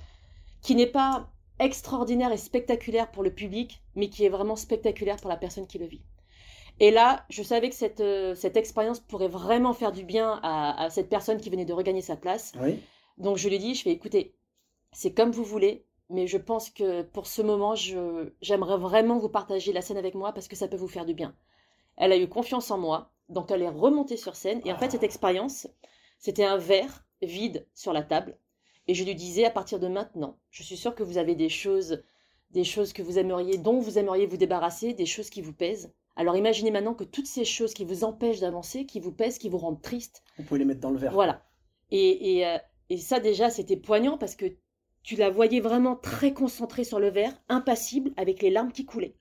[0.62, 5.30] qui n'est pas extraordinaire et spectaculaire pour le public, mais qui est vraiment spectaculaire pour
[5.30, 6.02] la personne qui le vit.
[6.80, 10.84] Et là, je savais que cette, euh, cette expérience pourrait vraiment faire du bien à,
[10.84, 12.54] à cette personne qui venait de regagner sa place.
[12.60, 12.80] Oui.
[13.22, 14.36] Donc je lui ai dit, je fais écoutez,
[14.92, 19.30] c'est comme vous voulez, mais je pense que pour ce moment, je, j'aimerais vraiment vous
[19.30, 21.36] partager la scène avec moi parce que ça peut vous faire du bien.
[21.98, 24.60] Elle a eu confiance en moi, donc elle est remontée sur scène.
[24.66, 25.68] Et en fait, cette expérience,
[26.20, 28.38] c'était un verre vide sur la table.
[28.88, 31.50] Et je lui disais, à partir de maintenant, je suis sûre que vous avez des
[31.50, 32.04] choses,
[32.50, 35.94] des choses que vous aimeriez, dont vous aimeriez vous débarrasser, des choses qui vous pèsent.
[36.16, 39.48] Alors imaginez maintenant que toutes ces choses qui vous empêchent d'avancer, qui vous pèsent, qui
[39.48, 41.14] vous rendent triste, Vous pouvez les mettre dans le verre.
[41.14, 41.46] voilà.
[41.92, 42.58] Et, et, euh,
[42.92, 44.46] et ça déjà, c'était poignant parce que
[45.02, 49.16] tu la voyais vraiment très concentrée sur le verre, impassible, avec les larmes qui coulaient.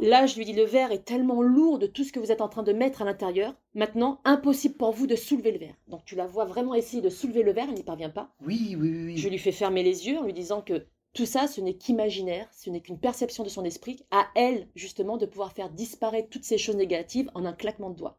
[0.00, 2.42] Là, je lui dis, le verre est tellement lourd de tout ce que vous êtes
[2.42, 3.54] en train de mettre à l'intérieur.
[3.72, 5.76] Maintenant, impossible pour vous de soulever le verre.
[5.86, 8.34] Donc tu la vois vraiment essayer de soulever le verre, elle n'y parvient pas.
[8.44, 9.04] Oui, oui.
[9.06, 9.16] oui.
[9.16, 12.50] Je lui fais fermer les yeux en lui disant que tout ça, ce n'est qu'imaginaire,
[12.52, 16.44] ce n'est qu'une perception de son esprit, à elle, justement, de pouvoir faire disparaître toutes
[16.44, 18.18] ces choses négatives en un claquement de doigts.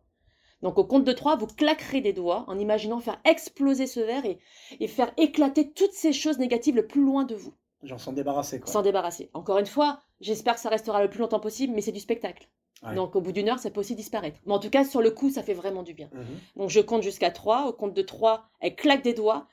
[0.61, 4.25] Donc au compte de trois, vous claquerez des doigts en imaginant faire exploser ce verre
[4.25, 4.39] et,
[4.79, 8.59] et faire éclater toutes ces choses négatives le plus loin de vous, J'en s'en débarrasser,
[8.59, 8.71] quoi.
[8.71, 9.29] s'en débarrasser.
[9.33, 12.49] Encore une fois, j'espère que ça restera le plus longtemps possible, mais c'est du spectacle.
[12.83, 12.93] Ouais.
[12.95, 14.37] Donc au bout d'une heure, ça peut aussi disparaître.
[14.45, 16.09] Mais en tout cas, sur le coup, ça fait vraiment du bien.
[16.13, 16.25] Mhm.
[16.57, 17.67] Donc je compte jusqu'à 3.
[17.67, 19.47] Au compte de 3, elle claque des doigts.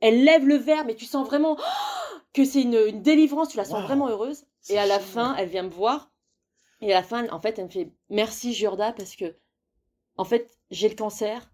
[0.00, 1.56] Elle lève le verre, mais tu sens vraiment
[2.34, 3.48] que c'est une, une délivrance.
[3.50, 3.86] Tu la sens Wow.
[3.86, 4.44] vraiment heureuse.
[4.68, 6.10] Et à la fin, elle vient me voir.
[6.82, 9.34] Et à la fin, en fait, elle me fait Merci Jorda parce que,
[10.22, 11.50] en fait, j'ai le cancer.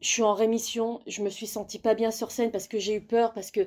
[0.00, 1.00] Je suis en rémission.
[1.06, 3.32] Je me suis sentie pas bien sur scène parce que j'ai eu peur.
[3.32, 3.66] Parce que.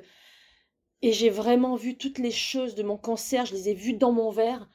[1.02, 3.44] Et j'ai vraiment vu toutes les choses de mon cancer.
[3.44, 4.68] Je les ai vues dans mon verre.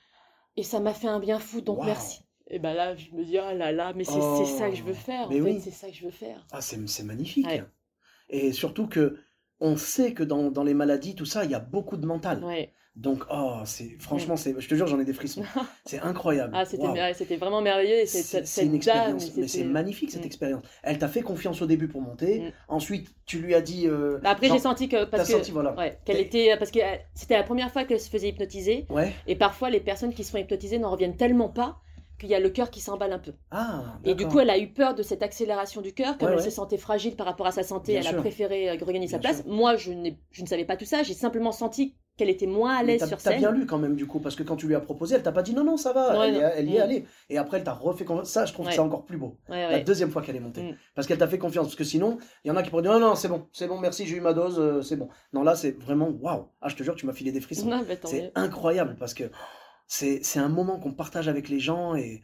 [0.58, 1.62] Et ça m'a fait un bien fou.
[1.62, 1.86] Donc Wow.
[1.86, 2.20] merci.
[2.48, 4.46] Et ben là, je me dis, oh là là, mais c'est Oh.
[4.46, 5.28] ça que je veux faire.
[5.28, 5.62] En fait, oui.
[5.63, 6.46] c'est ça que je veux faire.
[6.52, 7.46] Ah, c'est c'est magnifique.
[7.48, 7.63] Ouais.
[8.30, 9.18] Et surtout que
[9.60, 12.44] on sait que dans, dans les maladies, tout ça, il y a beaucoup de mental.
[12.44, 12.72] Ouais.
[12.96, 15.44] Donc, oh, c'est franchement, c'est, je te jure, j'en ai des frissons.
[15.86, 16.54] C'est incroyable.
[16.56, 18.00] Ah, c'était vraiment merveilleux.
[18.00, 20.26] Et C'est une dame, expérience, mais c'est magnifique cette Mm.
[20.28, 20.63] expérience.
[20.82, 22.39] Elle t'a fait confiance au début pour monter.
[22.39, 22.52] Mm.
[22.70, 23.86] Ensuite, tu lui as dit.
[23.86, 25.04] euh, Bah, après, j'ai senti que.
[25.04, 25.74] Parce que senti, voilà.
[25.76, 26.56] ouais, qu'elle Et- était.
[26.58, 28.86] Parce que euh, c'était la première fois qu'elle se faisait hypnotiser.
[28.89, 29.12] Ouais.
[29.28, 31.82] Et parfois, les personnes qui se font hypnotiser n'en reviennent tellement pas
[32.19, 33.34] qu'il y a le cœur qui s'emballe un peu.
[33.51, 33.97] Ah.
[34.06, 36.17] Et du coup, elle a eu peur de cette accélération du cœur.
[36.17, 36.45] Comme Ouais, elle ouais.
[36.45, 38.17] se sentait fragile par rapport à sa santé, Bien elle sûr.
[38.17, 39.43] a préféré euh, regagner sa place.
[39.43, 39.51] sûr.
[39.51, 39.91] Moi, je,
[40.32, 41.04] je ne savais pas tout ça.
[41.04, 43.39] J'ai simplement senti qu'elle était moins à l'aise t'as, sur t'as scène.
[43.39, 45.34] bien lu quand même du coup, parce que quand tu lui as proposé, elle t'a
[45.34, 46.47] pas dit non, non, ça va, Ouais, elle, y non.
[46.47, 47.06] est- elle y est allée.
[47.30, 48.30] Et après, elle t'a refait confiance.
[48.30, 48.71] Ça, je trouve Ouais.
[48.71, 49.36] que c'est encore plus beau.
[49.49, 50.63] Ouais, La deuxième fois qu'elle est montée.
[50.63, 50.78] Mm.
[50.95, 51.65] Parce qu'elle t'a fait confiance.
[51.65, 53.67] Parce que sinon, il y en a qui pourraient dire non, non, c'est bon, c'est
[53.67, 55.10] bon, merci, j'ai eu ma dose, euh, c'est bon.
[55.34, 56.45] Non, là, c'est vraiment waouh.
[56.62, 57.69] Ah, je te jure, tu m'as filé des frissons.
[58.06, 59.25] C'est incroyable parce que
[59.88, 62.21] c'est, un moment qu'on partage avec les gens et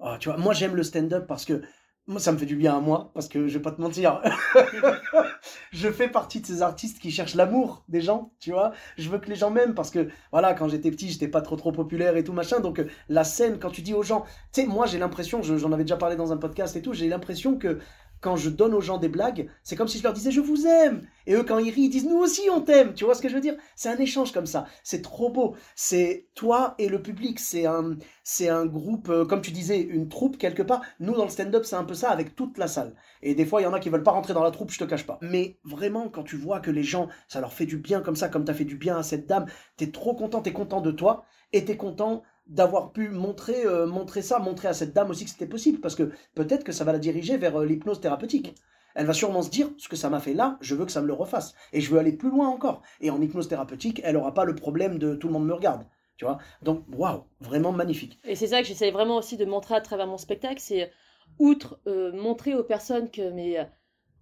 [0.00, 1.62] ah, tu vois, moi j'aime le stand-up parce que
[2.08, 4.20] moi ça me fait du bien à moi parce que je vais pas te mentir,
[5.72, 8.72] je fais partie de ces artistes qui cherchent l'amour des gens, tu vois.
[8.98, 11.56] Je veux que les gens m'aiment parce que voilà, quand j'étais petit, j'étais pas trop
[11.56, 12.60] trop populaire et tout machin.
[12.60, 15.56] Donc euh, la scène, quand tu dis aux gens, tu sais, moi j'ai l'impression, je-
[15.56, 17.78] j'en avais déjà parlé dans un podcast et tout, j'ai l'impression que
[18.22, 20.66] quand je donne aux gens des blagues, c'est comme si je leur disais je vous
[20.66, 21.06] aime.
[21.26, 22.94] Et eux, quand ils rient, ils disent nous aussi on t'aime.
[22.94, 23.56] Tu vois ce que je veux dire?
[23.76, 24.66] C'est un échange comme ça.
[24.84, 25.56] C'est trop beau.
[25.76, 27.38] C'est toi et le public.
[27.40, 27.96] C'est un,
[28.48, 30.82] un groupe, euh, comme tu disais, une troupe quelque part.
[31.00, 32.94] Nous, dans le stand-up, c'est un peu ça avec toute la salle.
[33.22, 34.78] Et des fois, il y en a qui veulent pas rentrer dans la troupe, je
[34.78, 35.18] te cache pas.
[35.20, 38.28] Mais vraiment, quand tu vois que les gens, ça leur fait du bien comme ça,
[38.28, 41.24] comme t'as fait du bien à cette dame, t'es trop content, t'es content de toi,
[41.52, 45.30] et t'es content d'avoir pu montrer, euh, montrer ça, montrer à cette dame aussi que
[45.30, 48.54] c'était possible, parce que peut-être que ça va la diriger vers euh, l'hypnose thérapeutique.
[48.94, 51.00] Elle va sûrement se dire, ce que ça m'a fait là, je veux que ça
[51.00, 51.54] me le refasse.
[51.72, 52.82] Et je veux aller plus loin encore.
[53.00, 55.86] Et en hypnose thérapeutique, elle aura pas le problème de tout le monde me regarde.
[56.18, 56.38] Tu vois?
[56.62, 58.18] Donc, waouh, vraiment magnifique.
[58.24, 60.90] Et c'est ça que j'essaie vraiment aussi de montrer à travers mon spectacle, c'est
[61.38, 63.66] outre euh, montrer aux personnes que mais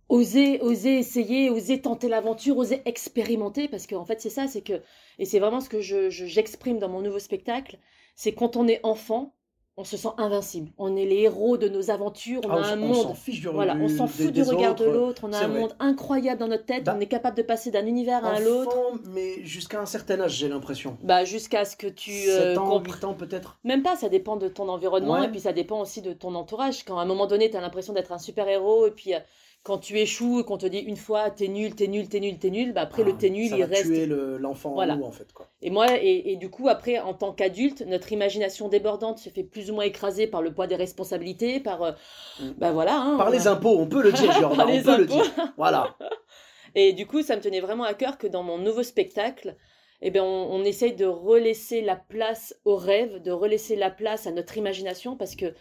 [0.09, 4.83] oser, oser essayer, oser tenter l'aventure, oser expérimenter, parce qu'en fait c'est ça, c'est que
[5.18, 7.78] et c'est vraiment ce que je- j'exprime dans mon nouveau spectacle,
[8.22, 9.33] c'est quand on est enfant,
[9.78, 12.83] on se sent invincible, on est les héros de nos aventures, on Ah, a un
[12.83, 13.16] on monde.
[13.16, 15.61] fiche du Voilà, on s'en des- fout du regard de l'autre, on a un vrai.
[15.61, 18.76] monde incroyable dans notre tête, Bah, on est capable de passer d'un univers à l'autre,
[19.14, 20.98] mais jusqu'à un certain âge, j'ai l'impression.
[21.02, 23.59] bah jusqu'à ce que tu 7 euh, ans, compr- 8 ans peut-être.
[23.64, 25.24] Même pas, ça dépend de ton environnement Ouais.
[25.26, 26.85] et puis ça dépend aussi de ton entourage.
[26.85, 29.20] Quand à un moment donné, tu as l'impression d'être un super-héros et puis euh,
[29.62, 32.38] quand tu échoues et qu'on te dit une fois t'es nul, t'es nul, t'es nul,
[32.38, 33.82] t'es nul, bah après le Ah, t'es nul, ça il va reste.
[33.84, 34.94] tuer le- l'enfant Voilà.
[34.94, 35.32] en nous, en fait.
[35.34, 35.46] Quoi.
[35.60, 39.44] Et moi, et, et du coup, après, en tant qu'adulte, notre imagination débordante se fait
[39.44, 41.82] plus ou moins écraser par le poids des responsabilités, par.
[41.82, 41.92] euh,
[42.40, 42.50] Mm.
[42.58, 42.96] bah voilà.
[42.96, 45.06] hein, Par on les impôts, on peut le dire, Jordan, Par on les peut le
[45.06, 45.24] dire.
[45.56, 45.94] Voilà.
[46.74, 49.56] Et du coup, ça me tenait vraiment à cœur que dans mon nouveau spectacle,
[50.02, 54.26] eh ben, on, on essaye de relaisser la place au rêve, de relaisser la place
[54.26, 55.52] à notre imagination, parce que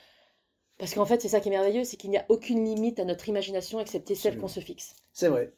[0.80, 3.06] parce qu'en fait, c'est ça qui est merveilleux, c'est qu'il n'y a aucune limite à
[3.06, 4.96] notre imagination excepté celle qu'on se fixe.
[5.14, 5.54] C'est vrai.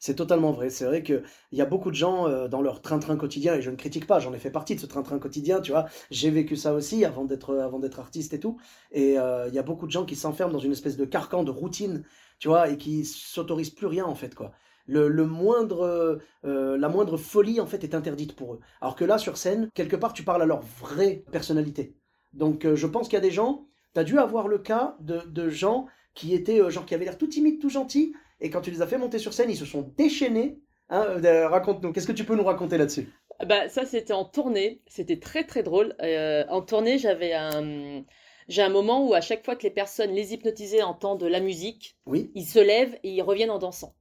[0.00, 0.68] C'est totalement vrai.
[0.68, 3.70] C'est vrai qu'il y a beaucoup de gens euh, dans leur train-train quotidien, et je
[3.70, 5.86] ne critique pas, j'en ai fait partie de ce train-train quotidien, tu vois.
[6.10, 8.58] J'ai vécu ça aussi avant d'être avant d'être artiste et tout.
[8.90, 11.44] Et euh, il y a beaucoup de gens qui s'enferment dans une espèce de carcan
[11.44, 12.02] de routine,
[12.40, 14.50] tu vois, et qui s'autorisent plus rien en fait, quoi.
[14.86, 18.60] Le, le moindre, euh, la moindre folie en fait est interdite pour eux.
[18.80, 21.94] Alors que là, sur scène, quelque part, tu parles à leur vraie personnalité.
[22.32, 23.68] Donc, euh, je pense qu'il y a des gens.
[23.94, 27.18] T'as dû avoir le cas de, de gens qui étaient euh, genre qui avaient l'air
[27.18, 29.64] tout timides, tout gentils, et quand tu les as fait monter sur scène, ils se
[29.66, 30.60] sont déchaînés.
[30.88, 33.08] Hein, euh, Raconte-nous, qu'est-ce que tu peux nous raconter là-dessus?
[33.46, 34.82] Bah, ça, c'était en tournée.
[34.86, 35.94] C'était très, très drôle.
[36.00, 38.04] Euh, en tournée, j'avais un.
[38.48, 41.96] J'ai un moment où à chaque fois que les personnes, les hypnotisées, entendent la musique,
[42.06, 42.30] Oui.
[42.34, 43.94] ils se lèvent et ils reviennent en dansant.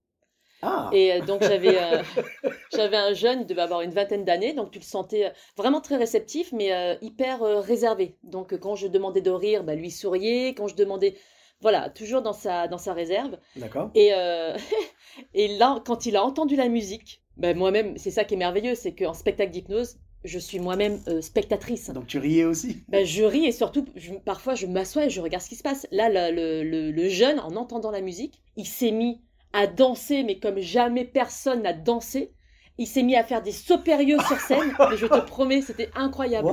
[0.61, 0.89] Ah.
[0.93, 2.03] Et euh, donc j'avais euh,
[2.75, 5.81] j'avais un jeune, il devait avoir une vingtaine d'années, donc tu le sentais euh, vraiment
[5.81, 8.15] très réceptif, mais hyper réservé.
[8.23, 10.49] Donc quand je demandais de rire, bah, lui souriait.
[10.49, 11.15] Quand je demandais,
[11.61, 13.37] voilà, toujours dans sa dans sa réserve.
[13.55, 13.91] D'accord.
[13.95, 14.55] Et euh,
[15.33, 18.75] et là, quand il a entendu la musique, bah, moi-même, c'est ça qui est merveilleux,
[18.75, 21.89] c'est qu'en spectacle d'hypnose, je suis moi-même euh, spectatrice.
[21.89, 25.19] Donc tu riais aussi Ben, je ris et surtout, je- parfois, je m'assois et je
[25.21, 25.87] regarde ce qui se passe.
[25.91, 29.21] Là, le- le jeune, en entendant la musique, il s'est mis
[29.53, 32.33] à danser, mais comme jamais personne n'a dansé.
[32.77, 35.89] Il s'est mis à faire des sauts périlleux sur scène, mais je te promets, c'était
[35.95, 36.47] incroyable.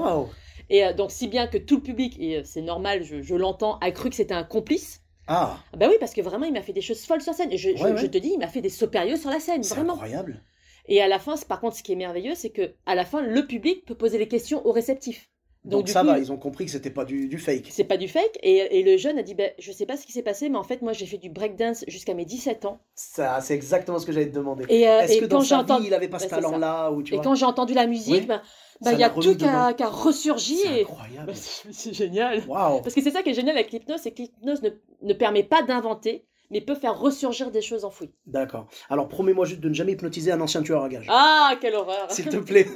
[0.71, 3.35] Et euh, donc, si bien que tout le public, et euh, c'est normal, je, je
[3.35, 5.01] l'entends, a cru que c'était un complice.
[5.27, 7.53] Ah, Ah Bah oui, parce que vraiment, il m'a fait des choses folles sur scène.
[7.53, 7.97] Et je, je- Ouais, ouais.
[7.97, 9.95] je te dis, il m'a fait des sauts périlleux sur la scène, c'est vraiment.
[9.95, 10.43] incroyable.
[10.87, 13.05] Et à la fin, c'est- par contre, ce qui est merveilleux, c'est que à la
[13.05, 15.31] fin, le public peut poser les questions aux réceptifs.
[15.65, 17.67] Donc, ça coup, va, ils ont compris que c'était pas du, du fake.
[17.71, 18.39] C'est pas du fake.
[18.43, 20.59] Et, et le jeune a dit ben, Je sais pas ce qui s'est passé, mais
[20.59, 22.79] en fait, moi, j'ai fait du breakdance jusqu'à mes 17 ans.
[22.95, 24.65] Ça, c'est exactement ce que j'allais te demander.
[24.69, 25.83] Et, euh, Est-ce et que quand dans sa entendu.
[25.83, 28.21] vie, il avait pas ce talent-là ou tu Et vois quand j'ai entendu la musique,
[28.21, 28.27] Oui.
[28.27, 28.43] ben,
[28.81, 29.75] Ça ben, il y a tout qui a, dedans.
[29.75, 30.57] qui a ressurgi.
[30.57, 30.81] C'est Et...
[30.83, 31.33] incroyable.
[31.35, 32.43] C'est c'est génial.
[32.47, 34.71] Parce que c'est ça qui est génial avec l'hypnose c'est que l'hypnose ne,
[35.03, 38.13] ne permet pas d'inventer, mais peut faire ressurgir des choses enfouies.
[38.27, 38.69] D'accord.
[38.89, 41.07] Alors promets-moi juste de ne jamais hypnotiser un ancien tueur à gages.
[41.09, 42.67] Ah, quelle horreur S'il te plaît.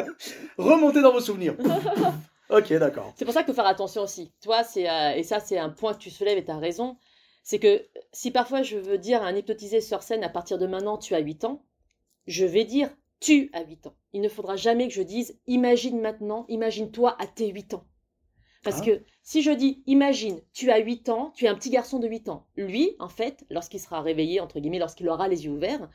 [0.58, 1.56] Remontez dans vos souvenirs.
[2.50, 3.12] ok, d'accord.
[3.16, 4.32] C'est pour ça qu'il faut faire attention aussi.
[4.42, 6.96] Toi, c'est euh, et ça, c'est un point que tu soulèves et tu as raison.
[7.42, 7.82] C'est que
[8.12, 11.14] si parfois je veux dire à un hypnotisé sur scène à partir de maintenant, tu
[11.14, 11.64] as 8 ans,
[12.26, 13.94] je vais dire tu as 8 ans.
[14.12, 17.84] Il ne faudra jamais que je dise imagine maintenant, imagine-toi à tes 8 ans.
[18.64, 18.84] Parce Ah.
[18.84, 22.08] que si je dis imagine, tu as 8 ans, tu es un petit garçon de
[22.08, 22.44] 8 ans.
[22.56, 25.88] Lui, en fait, lorsqu'il sera réveillé, entre guillemets, lorsqu'il aura les yeux ouverts,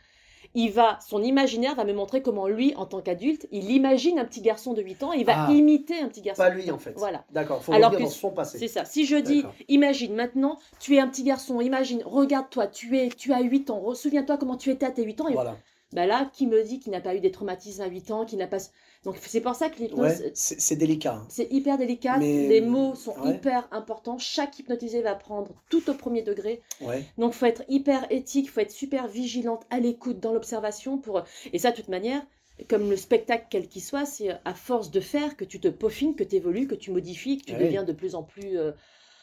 [0.55, 4.25] il va, son imaginaire va me montrer comment lui, en tant qu'adulte, il imagine un
[4.25, 5.51] petit garçon de 8 ans et il va Ah.
[5.51, 6.41] imiter un petit garçon.
[6.41, 6.75] Pas de lui 8 ans.
[6.75, 6.93] en fait.
[6.95, 7.23] Voilà.
[7.31, 8.57] D'accord, faut Alors que dans son passé.
[8.57, 8.83] C'est ça.
[8.85, 13.31] Si je dis, imagine maintenant, tu es un petit garçon, imagine, regarde-toi, tu es, tu
[13.33, 15.27] as 8 ans, souviens-toi comment tu étais à tes 8 ans.
[15.27, 15.55] Et Voilà.
[15.93, 18.37] Bah là, qui me dit qu'il n'a pas eu des traumatismes à 8 ans, qu'il
[18.39, 18.57] n'a pas.
[19.05, 21.15] Donc c'est pour ça que l'hypnose, Ouais, c'est c'est délicat.
[21.15, 21.25] hein.
[21.29, 22.17] c'est hyper délicat.
[22.17, 23.35] Mais- Les mots sont ouais.
[23.35, 24.17] hyper importants.
[24.17, 26.61] Chaque hypnotisé va prendre tout au premier degré.
[26.81, 27.03] Ouais.
[27.17, 30.97] Donc faut être hyper éthique, faut être super vigilante à l'écoute, dans l'observation.
[30.97, 31.23] pour
[31.53, 32.21] Et ça, de toute manière,
[32.67, 36.15] comme le spectacle quel qu'il soit, c'est à force de faire que tu te peaufines,
[36.15, 37.63] que tu évolues, que tu modifies, que tu Ouais.
[37.63, 38.73] deviens de plus en plus euh,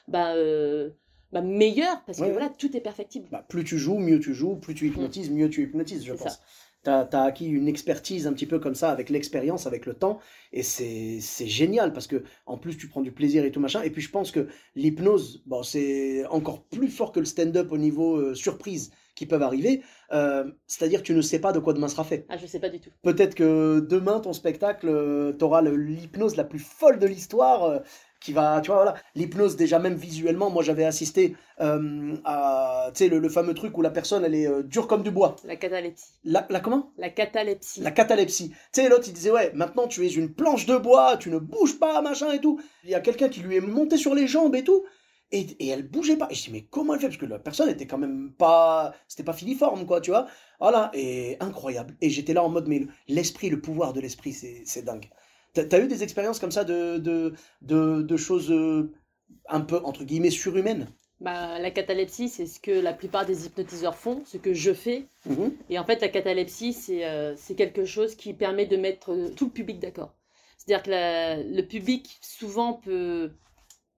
[0.09, 0.89] bah, euh,
[1.37, 3.29] bah, meilleur, parce que voilà, tout est perfectible.
[3.31, 6.33] Bah, plus tu joues, mieux tu joues, plus tu hypnotises, mieux tu hypnotises, je pense.
[6.33, 6.41] ça.
[6.83, 10.19] Tu as, acquis une expertise un petit peu comme ça, avec l'expérience, avec le temps,
[10.55, 13.91] et c'est génial, parce que en plus tu prends du plaisir et tout machin, et
[13.91, 18.17] puis je pense que l'hypnose, bon, c'est encore plus fort que le stand-up au niveau
[18.17, 21.89] euh, surprise qui peuvent arriver, euh, c'est-à-dire que tu ne sais pas de quoi demain
[21.89, 22.25] sera fait.
[22.29, 22.91] Ah, je sais pas du tout.
[23.03, 24.87] Peut-être que demain, ton spectacle,
[25.39, 27.83] tu auras l'hypnose la plus folle de l'histoire.
[28.21, 33.05] Qui va, tu vois, voilà, l'hypnose déjà même visuellement, moi j'avais assisté euh, à, tu
[33.05, 35.37] sais, le, le fameux truc où la personne elle est euh, dure comme du bois.
[35.45, 36.13] La catalepsie.
[36.25, 36.93] La, la comment?
[36.99, 37.81] La catalepsie.
[37.81, 38.51] La catalepsie.
[38.51, 41.39] Tu sais, l'autre il disait, ouais, maintenant tu es une planche de bois, tu ne
[41.39, 42.61] bouges pas, machin et tout.
[42.85, 44.85] Il y a quelqu'un qui lui est monté sur les jambes et tout.
[45.33, 46.29] Et, et elle bougeait pas.
[46.31, 47.09] Et je dis, mais comment elle fait?
[47.09, 48.95] Parce que la personne était quand même pas.
[49.09, 50.29] C'était pas filiforme, quoi, tu vois.
[50.61, 51.97] Voilà, et incroyable.
[52.01, 55.11] Et j'étais là en mode, mais l'esprit, le pouvoir de l'esprit, c'est dingue.
[55.65, 58.93] T'as eu des expériences comme ça de, de, de, de choses euh,
[59.49, 60.89] un peu, entre guillemets, surhumaines?
[61.21, 65.07] Bah, la catalepsie, c'est ce que la plupart des hypnotiseurs font, ce que je fais.
[65.25, 65.53] Mhm.
[65.71, 69.47] Et en fait, la catalepsie, c'est euh, quelque chose qui permet de mettre euh, tout
[69.47, 70.15] le public d'accord.
[70.59, 73.31] C'est-à-dire que la- le public, souvent, peut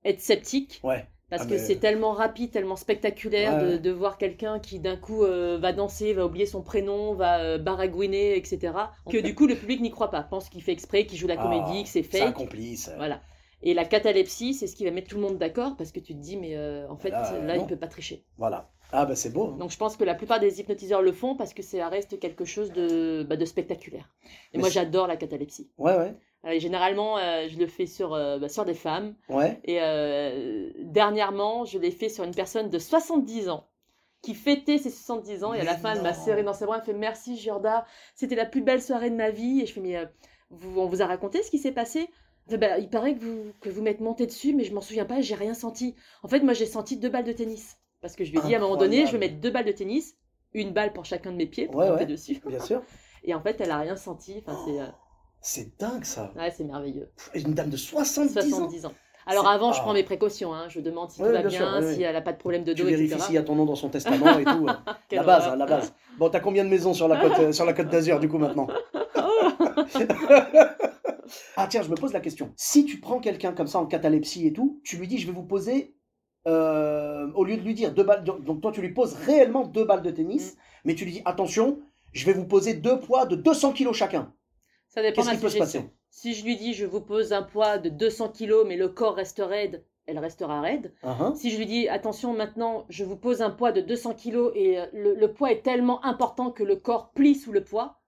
[0.04, 1.06] être sceptique Ouais.
[1.30, 3.78] Parce Ah, que mais- c'est tellement rapide, tellement spectaculaire Ouais, de, ouais.
[3.78, 7.58] de voir quelqu'un qui, d'un coup, euh, va danser, va oublier son prénom, va euh,
[7.58, 8.72] baragouiner, etc.
[9.10, 11.36] Que du coup, le public n'y croit pas, pense qu'il fait exprès, qu'il joue la
[11.36, 12.28] comédie, Ah, que c'est C'est fake.
[12.28, 12.94] accompli, ça.
[12.96, 13.20] Voilà.
[13.62, 16.14] Et la catalepsie, c'est ce qui va mettre tout le monde d'accord parce que tu
[16.14, 17.66] te dis, mais euh, en fait, Là, là, il non.
[17.66, 18.24] peut pas tricher.
[18.36, 18.70] Voilà.
[18.92, 19.48] Ah, bah c'est beau.
[19.52, 19.56] hein.
[19.58, 22.44] Donc je pense que la plupart des hypnotiseurs le font parce que ça reste quelque
[22.46, 24.08] chose de, bah, de spectaculaire.
[24.24, 25.68] Et Mais moi c'est- j'adore la catalepsie.
[25.76, 26.14] Ouais, ouais.
[26.44, 29.14] Euh, généralement euh, je le fais sur, euh, bah, sur des femmes.
[29.28, 29.60] Ouais.
[29.64, 29.78] Et
[30.84, 33.66] dernièrement je l'ai fait sur une personne de 70 ans
[34.22, 35.54] qui fêtait ses 70 ans.
[35.54, 36.78] Et à la fin, elle m'a serré dans ses bras.
[36.78, 37.86] Elle fait Merci, Giorda.
[38.14, 39.60] C'était la plus belle soirée de ma vie.
[39.60, 39.96] Et je fais Mais
[40.50, 42.10] vous, on vous a raconté ce qui s'est passé?
[42.50, 45.20] Bah, Il paraît que vous, que vous m'êtes monté dessus, mais je m'en souviens pas.
[45.20, 45.94] J'ai rien senti.
[46.24, 47.78] En fait, moi, j'ai senti deux balles de tennis.
[48.00, 49.64] Parce que je lui ai dit à un moment donné, je vais mettre deux balles
[49.66, 50.16] de tennis,
[50.52, 52.06] une balle pour chacun de mes pieds pour Ouais, monter ouais.
[52.06, 52.40] dessus.
[52.44, 52.82] Bien sûr.
[53.22, 54.42] Et en fait, elle a rien senti.
[54.44, 54.80] Enfin, c'est
[55.50, 56.30] C'est dingue ça.
[56.36, 57.08] ouais, c'est merveilleux.
[57.34, 58.42] Une dame de 70, ans.
[58.58, 58.92] 70 ans.
[59.26, 59.82] Alors C'est- avant, je ah.
[59.82, 60.52] prends mes précautions.
[60.54, 60.66] hein.
[60.68, 62.38] Je demande si Ouais, tout va bien bien, sûr, ouais, si elle n'a pas de
[62.38, 63.24] problème de Tu dos, vérifies etc.
[63.26, 64.66] s'il y a ton nom dans son testament et tout.
[65.12, 65.94] la base, hein, la base.
[66.18, 68.36] Bon, t'as combien de maisons sur la côte, euh, sur la côte d'Azur du coup
[68.36, 68.66] maintenant
[71.56, 72.52] Ah tiens, je me pose la question.
[72.56, 75.32] Si tu prends quelqu'un comme ça en catalepsie et tout, tu lui dis je vais
[75.32, 75.94] vous poser,
[76.46, 79.66] euh, au lieu de lui dire deux balles, de- donc toi tu lui poses réellement
[79.66, 80.58] deux balles de tennis, Mm.
[80.84, 81.78] mais tu lui dis attention,
[82.12, 84.32] je vais vous poser deux poids de 200 kilos chacun.
[84.98, 85.82] Ça dépend de qui la peut se suggestion.
[85.82, 88.88] passer Si je lui dis je vous pose un poids de 200 kg mais le
[88.88, 90.92] corps reste raide, elle restera raide.
[91.02, 91.34] Uhum.
[91.34, 94.78] Si je lui dis attention maintenant je vous pose un poids de 200 kg et
[94.78, 98.00] euh, le, le poids est tellement important que le corps plie sous le poids,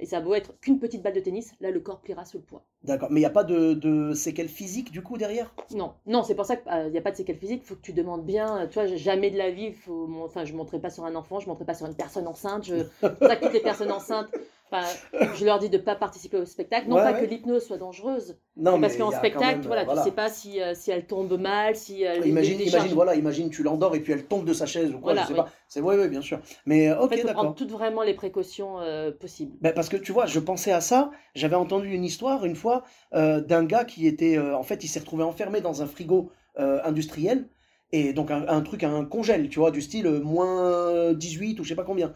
[0.00, 2.42] et ça beau être qu'une petite balle de tennis, là le corps pliera sous le
[2.42, 2.64] poids.
[2.82, 5.54] D'accord, mais il n'y a pas de, de séquelles physiques du coup derrière?
[5.74, 7.62] Non, non, c'est pour ça qu'il n'y a pas de séquelles physiques.
[7.62, 8.58] Il faut que tu demandes bien.
[8.58, 9.72] euh, Tu vois, jamais de la vie.
[9.72, 11.94] Faut, enfin, je ne monterai pas sur un enfant, je ne monterai pas sur une
[11.94, 12.64] personne enceinte.
[12.64, 14.28] Je, c'est pour ça que toutes les personnes enceintes,
[14.70, 14.86] enfin,
[15.34, 16.88] je leur dis de ne pas participer au spectacle.
[16.88, 17.20] Non Ouais, pas ouais.
[17.20, 20.02] que l'hypnose soit dangereuse, Non, parce mais qu'en y a spectacle, même, voilà, euh, tu
[20.02, 22.72] sais pas si, euh, si elle tombe mal, si elle Imagine, les décharge.
[22.82, 25.22] imagine, voilà, imagine tu l'endors et puis elle tombe de sa chaise ou quoi, Voilà,
[25.22, 25.36] je sais oui.
[25.36, 25.50] pas.
[25.68, 26.40] C'est ouais, ouais, bien sûr.
[26.66, 27.42] Mais euh, En ok, fait, il faut d'accord.
[27.44, 29.56] prendre toutes vraiment les précautions euh, possibles.
[29.60, 31.10] Ben, parce que tu vois, je pensais à ça.
[31.34, 34.88] J'avais entendu une histoire une fois euh, d'un gars qui était, euh, en fait, il
[34.88, 37.48] s'est retrouvé enfermé dans un frigo euh, industriel
[37.92, 41.64] et donc un, un truc, un congèle, tu vois, du style euh, moins 18 ou
[41.64, 42.12] je sais pas combien.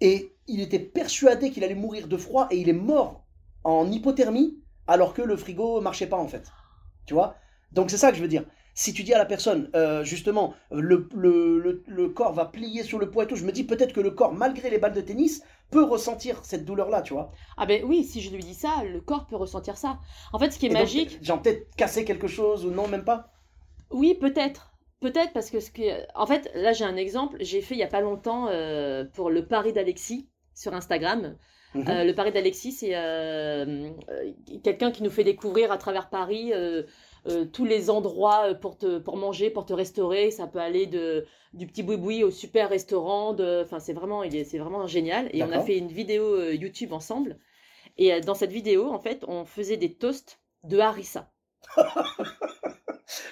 [0.00, 3.24] Et il était persuadé qu'il allait mourir de froid et il est mort
[3.64, 6.52] en hypothermie alors que le frigo marchait pas en fait.
[7.06, 7.36] Tu vois?
[7.72, 8.44] Donc c'est ça que je veux dire.
[8.74, 12.82] Si tu dis à la personne, euh, justement, le, le, le, le corps va plier
[12.82, 14.92] sur le poids et tout, je me dis peut-être que le corps, malgré les balles
[14.92, 17.32] de tennis, peut ressentir cette douleur-là, tu vois.
[17.58, 19.98] Ah ben oui, si je lui dis ça, le corps peut ressentir ça.
[20.32, 23.04] En fait, ce qui est Et magique, Genre peut-être casser quelque chose ou non, même
[23.04, 23.32] pas?
[23.90, 24.72] Oui, peut-être.
[25.00, 25.82] Peut-être parce que ce que.
[26.14, 27.36] En fait, là, j'ai un exemple.
[27.40, 31.36] J'ai fait il y a pas longtemps euh, pour le pari d'Alexis sur Instagram.
[31.74, 31.84] Mhm.
[31.88, 33.90] Euh, le pari d'Alexis, c'est euh,
[34.64, 36.52] quelqu'un qui nous fait découvrir à travers Paris
[37.52, 40.30] tous les endroits pour, te, pour manger, pour te restaurer.
[40.30, 43.32] Ça peut aller de, du petit boui-boui au super restaurant.
[43.34, 45.28] de- Enfin, c'est vraiment, il est- c'est vraiment génial.
[45.32, 47.38] Et on a fait une vidéo YouTube ensemble.
[47.98, 51.32] Et dans cette vidéo, en fait, on faisait des toasts de harissa.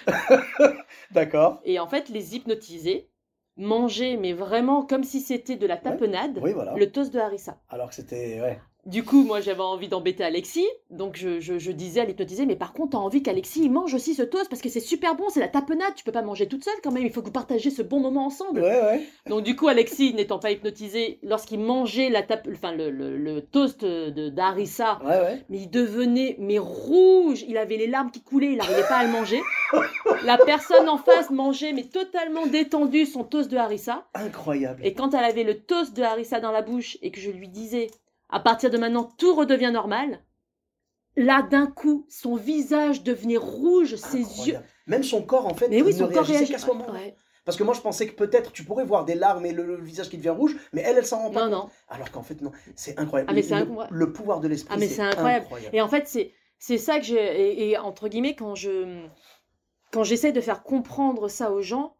[1.11, 1.61] D'accord.
[1.65, 3.09] Et en fait, les hypnotiser,
[3.57, 6.73] manger, mais vraiment comme si c'était de la tapenade, Oui, voilà.
[6.75, 7.61] le toast de harissa.
[7.69, 8.41] Alors que c'était.
[8.41, 8.59] Ouais.
[8.85, 12.55] Du coup, moi, j'avais envie d'embêter Alexis, donc je, je- je disais à l'hypnotiser, mais
[12.55, 15.39] par contre, t'as envie qu'Alexis mange aussi ce toast parce que c'est super bon, c'est
[15.39, 17.71] la tapenade, tu peux pas manger toute seule quand même, il faut que vous partagez
[17.71, 18.61] ce bon moment ensemble.
[18.61, 19.01] Ouais, ouais.
[19.27, 23.41] Donc du coup, Alexis, n'étant pas hypnotisé, lorsqu'il mangeait la tape, enfin le, le, le
[23.41, 25.43] toast de d'harissa, Ouais, ouais.
[25.49, 29.03] mais il devenait mais rouge, il avait les larmes qui coulaient, il n'arrivait pas à
[29.05, 29.41] le manger.
[30.25, 34.05] La personne en face mangeait mais totalement détendu son toast de harissa.
[34.13, 34.85] Incroyable.
[34.85, 37.47] Et quand elle avait le toast de harissa dans la bouche et que je lui
[37.47, 37.87] disais
[38.29, 40.23] à partir de maintenant tout redevient normal,
[41.15, 44.57] là d'un coup son visage devenait rouge, ses yeux.
[44.87, 46.51] Même son corps, en fait, Mais oui, ne son corps réagissait réagit.
[46.53, 46.91] qu'à ce moment.
[46.91, 47.15] Ouais.
[47.43, 49.83] Parce que moi, je pensais que peut-être tu pourrais voir des larmes et le, le
[49.83, 51.69] visage qui devient rouge, mais elle, elle s'en rend pas Non, compte.
[51.69, 51.73] non.
[51.89, 52.51] Alors qu'en fait, non.
[52.75, 53.29] C'est incroyable.
[53.31, 53.95] Ah, mais c'est le, incroyable.
[53.95, 54.73] le pouvoir de l'esprit.
[54.75, 55.45] Ah, mais c'est incroyable.
[55.45, 55.75] incroyable.
[55.75, 59.05] Et en fait, c'est c'est ça que j'ai et, et entre guillemets quand je
[59.91, 61.97] quand j'essaie de faire comprendre ça aux gens,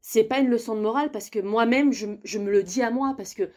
[0.00, 2.90] c'est pas une leçon de morale parce que moi-même je, je me le dis à
[2.90, 3.50] moi parce que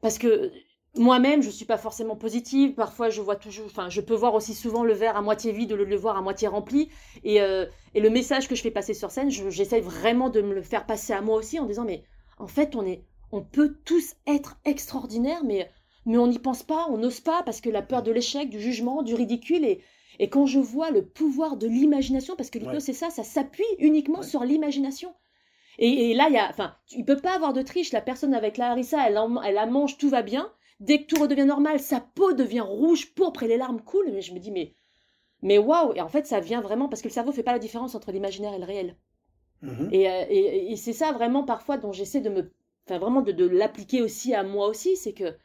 [0.00, 0.52] parce que
[0.96, 2.74] moi-même je suis pas forcément positive.
[2.74, 5.72] Parfois je vois toujours, enfin je peux voir aussi souvent le verre à moitié vide
[5.72, 6.88] lieu de le voir à moitié rempli.
[7.24, 10.40] Et euh, et le message que je fais passer sur scène, je- j'essaie vraiment de
[10.42, 12.04] me le faire passer à moi aussi en disant mais
[12.38, 15.70] en fait on est on peut tous être extraordinaires mais
[16.06, 18.60] mais on n'y pense pas, on n'ose pas parce que la peur de l'échec, du
[18.60, 19.64] jugement, du ridicule.
[19.64, 19.80] Et,
[20.18, 22.80] et quand je vois le pouvoir de l'imagination, parce que l'hypnose Ouais.
[22.80, 24.22] c'est ça, ça s'appuie uniquement Ouais.
[24.22, 25.14] sur l'imagination.
[25.78, 27.92] Et, et là, il y a, enfin, il peut pas avoir de triche.
[27.92, 30.52] La personne avec la harissa, elle, en- elle la mange, tout va bien.
[30.80, 34.12] Dès que tout redevient normal, sa peau devient rouge, pourpre et les larmes coulent.
[34.12, 34.74] Mais je me dis, mais,
[35.42, 37.58] mais waouh Et en fait, ça vient vraiment parce que le cerveau fait pas la
[37.60, 38.96] différence entre l'imaginaire et le réel.
[39.62, 39.88] Mhm.
[39.92, 42.52] Et, euh, et- et c'est ça vraiment parfois dont j'essaie de me,
[42.86, 45.36] enfin vraiment de, de l'appliquer aussi à moi aussi, c'est que,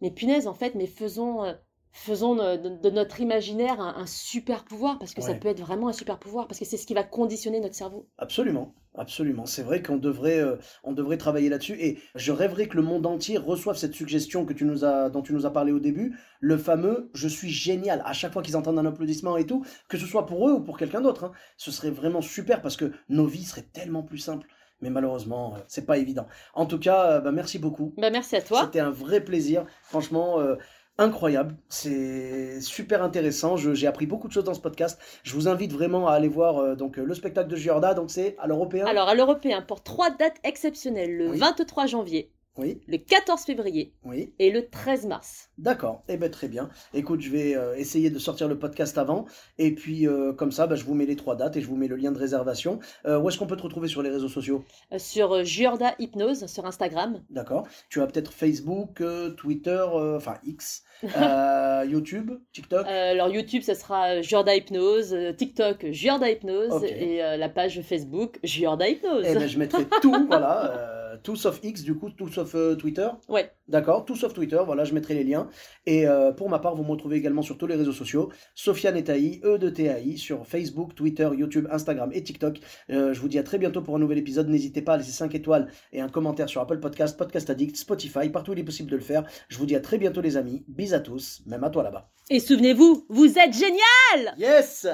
[0.00, 1.54] mais punaise en fait, mais faisons, euh,
[1.96, 5.88] faisons de, de notre imaginaire un, un super pouvoir parce que ça peut être vraiment
[5.88, 8.08] un super pouvoir parce que c'est ce qui va conditionner notre cerveau.
[8.18, 9.44] Absolument, absolument.
[9.44, 11.76] C'est vrai qu'on devrait, euh, on devrait travailler là-dessus.
[11.80, 15.20] Et je rêverais que le monde entier reçoive cette suggestion que tu nous as, dont
[15.22, 18.56] tu nous as parlé au début, le fameux "je suis génial" à chaque fois qu'ils
[18.56, 21.24] entendent un applaudissement et tout, que ce soit pour eux ou pour quelqu'un d'autre.
[21.24, 21.32] hein.
[21.58, 24.46] Ce serait vraiment super parce que nos vies seraient tellement plus simples.
[24.82, 26.26] mais malheureusement, euh, c'est pas évident.
[26.54, 27.94] En tout cas, euh, bah, merci beaucoup.
[27.96, 28.60] Bah, merci à toi.
[28.64, 29.64] C'était un vrai plaisir.
[29.82, 30.56] Franchement, euh,
[30.98, 31.56] incroyable.
[31.68, 33.56] C'est super intéressant.
[33.56, 34.98] Je- J'ai appris beaucoup de choses dans ce podcast.
[35.22, 37.94] Je vous invite vraiment à aller voir euh, donc, euh, le spectacle de Giorda.
[37.94, 41.38] Donc, c'est à l'européen Alors, à l'européen, pour trois dates exceptionnelles, le Oui.
[41.38, 44.32] 23 janvier, Oui, le 14 février oui.
[44.38, 45.50] et le 13 mars.
[45.58, 46.02] D'accord.
[46.08, 46.70] Eh ben très bien.
[46.94, 49.26] Écoute, je vais euh, essayer de sortir le podcast avant.
[49.58, 51.76] Et puis, euh, comme ça, bah, je vous mets les trois dates et je vous
[51.76, 52.78] mets le lien de réservation.
[53.06, 54.64] Euh, où est-ce qu'on peut te retrouver sur les réseaux sociaux?
[54.96, 57.22] Sur Giorda Hypnose sur Instagram.
[57.28, 57.66] D'accord.
[57.90, 59.02] Tu as peut-être Facebook,
[59.36, 60.82] Twitter, enfin X,
[61.88, 62.86] YouTube, TikTok?
[62.86, 69.26] Alors YouTube, ce sera Giorda Hypnose, TikTok, Giorda Hypnose et la page Facebook Giorda Hypnose.
[69.28, 73.08] Eh ben, je mettrai tout, voilà, tout sauf X, du coup, tout sauf euh, Twitter.
[73.28, 73.50] Ouais.
[73.68, 75.48] D'accord, tout sauf Twitter, voilà, je mettrai les liens.
[75.86, 78.96] Et euh, pour ma part, vous me retrouvez également sur tous les réseaux sociaux, Sofiane
[78.96, 82.60] Etaï, E de TAI, sur Facebook, Twitter, YouTube, Instagram et TikTok.
[82.90, 84.48] Euh, je vous dis à très bientôt pour un nouvel épisode.
[84.48, 88.28] N'hésitez pas à laisser 5 étoiles et un commentaire sur Apple Podcast, Podcast Addict, Spotify,
[88.28, 89.24] partout où il est possible de le faire.
[89.48, 92.10] Je vous dis à très bientôt les amis, bis à tous, même à toi là-bas.
[92.30, 94.86] Et souvenez-vous, vous êtes génial Yes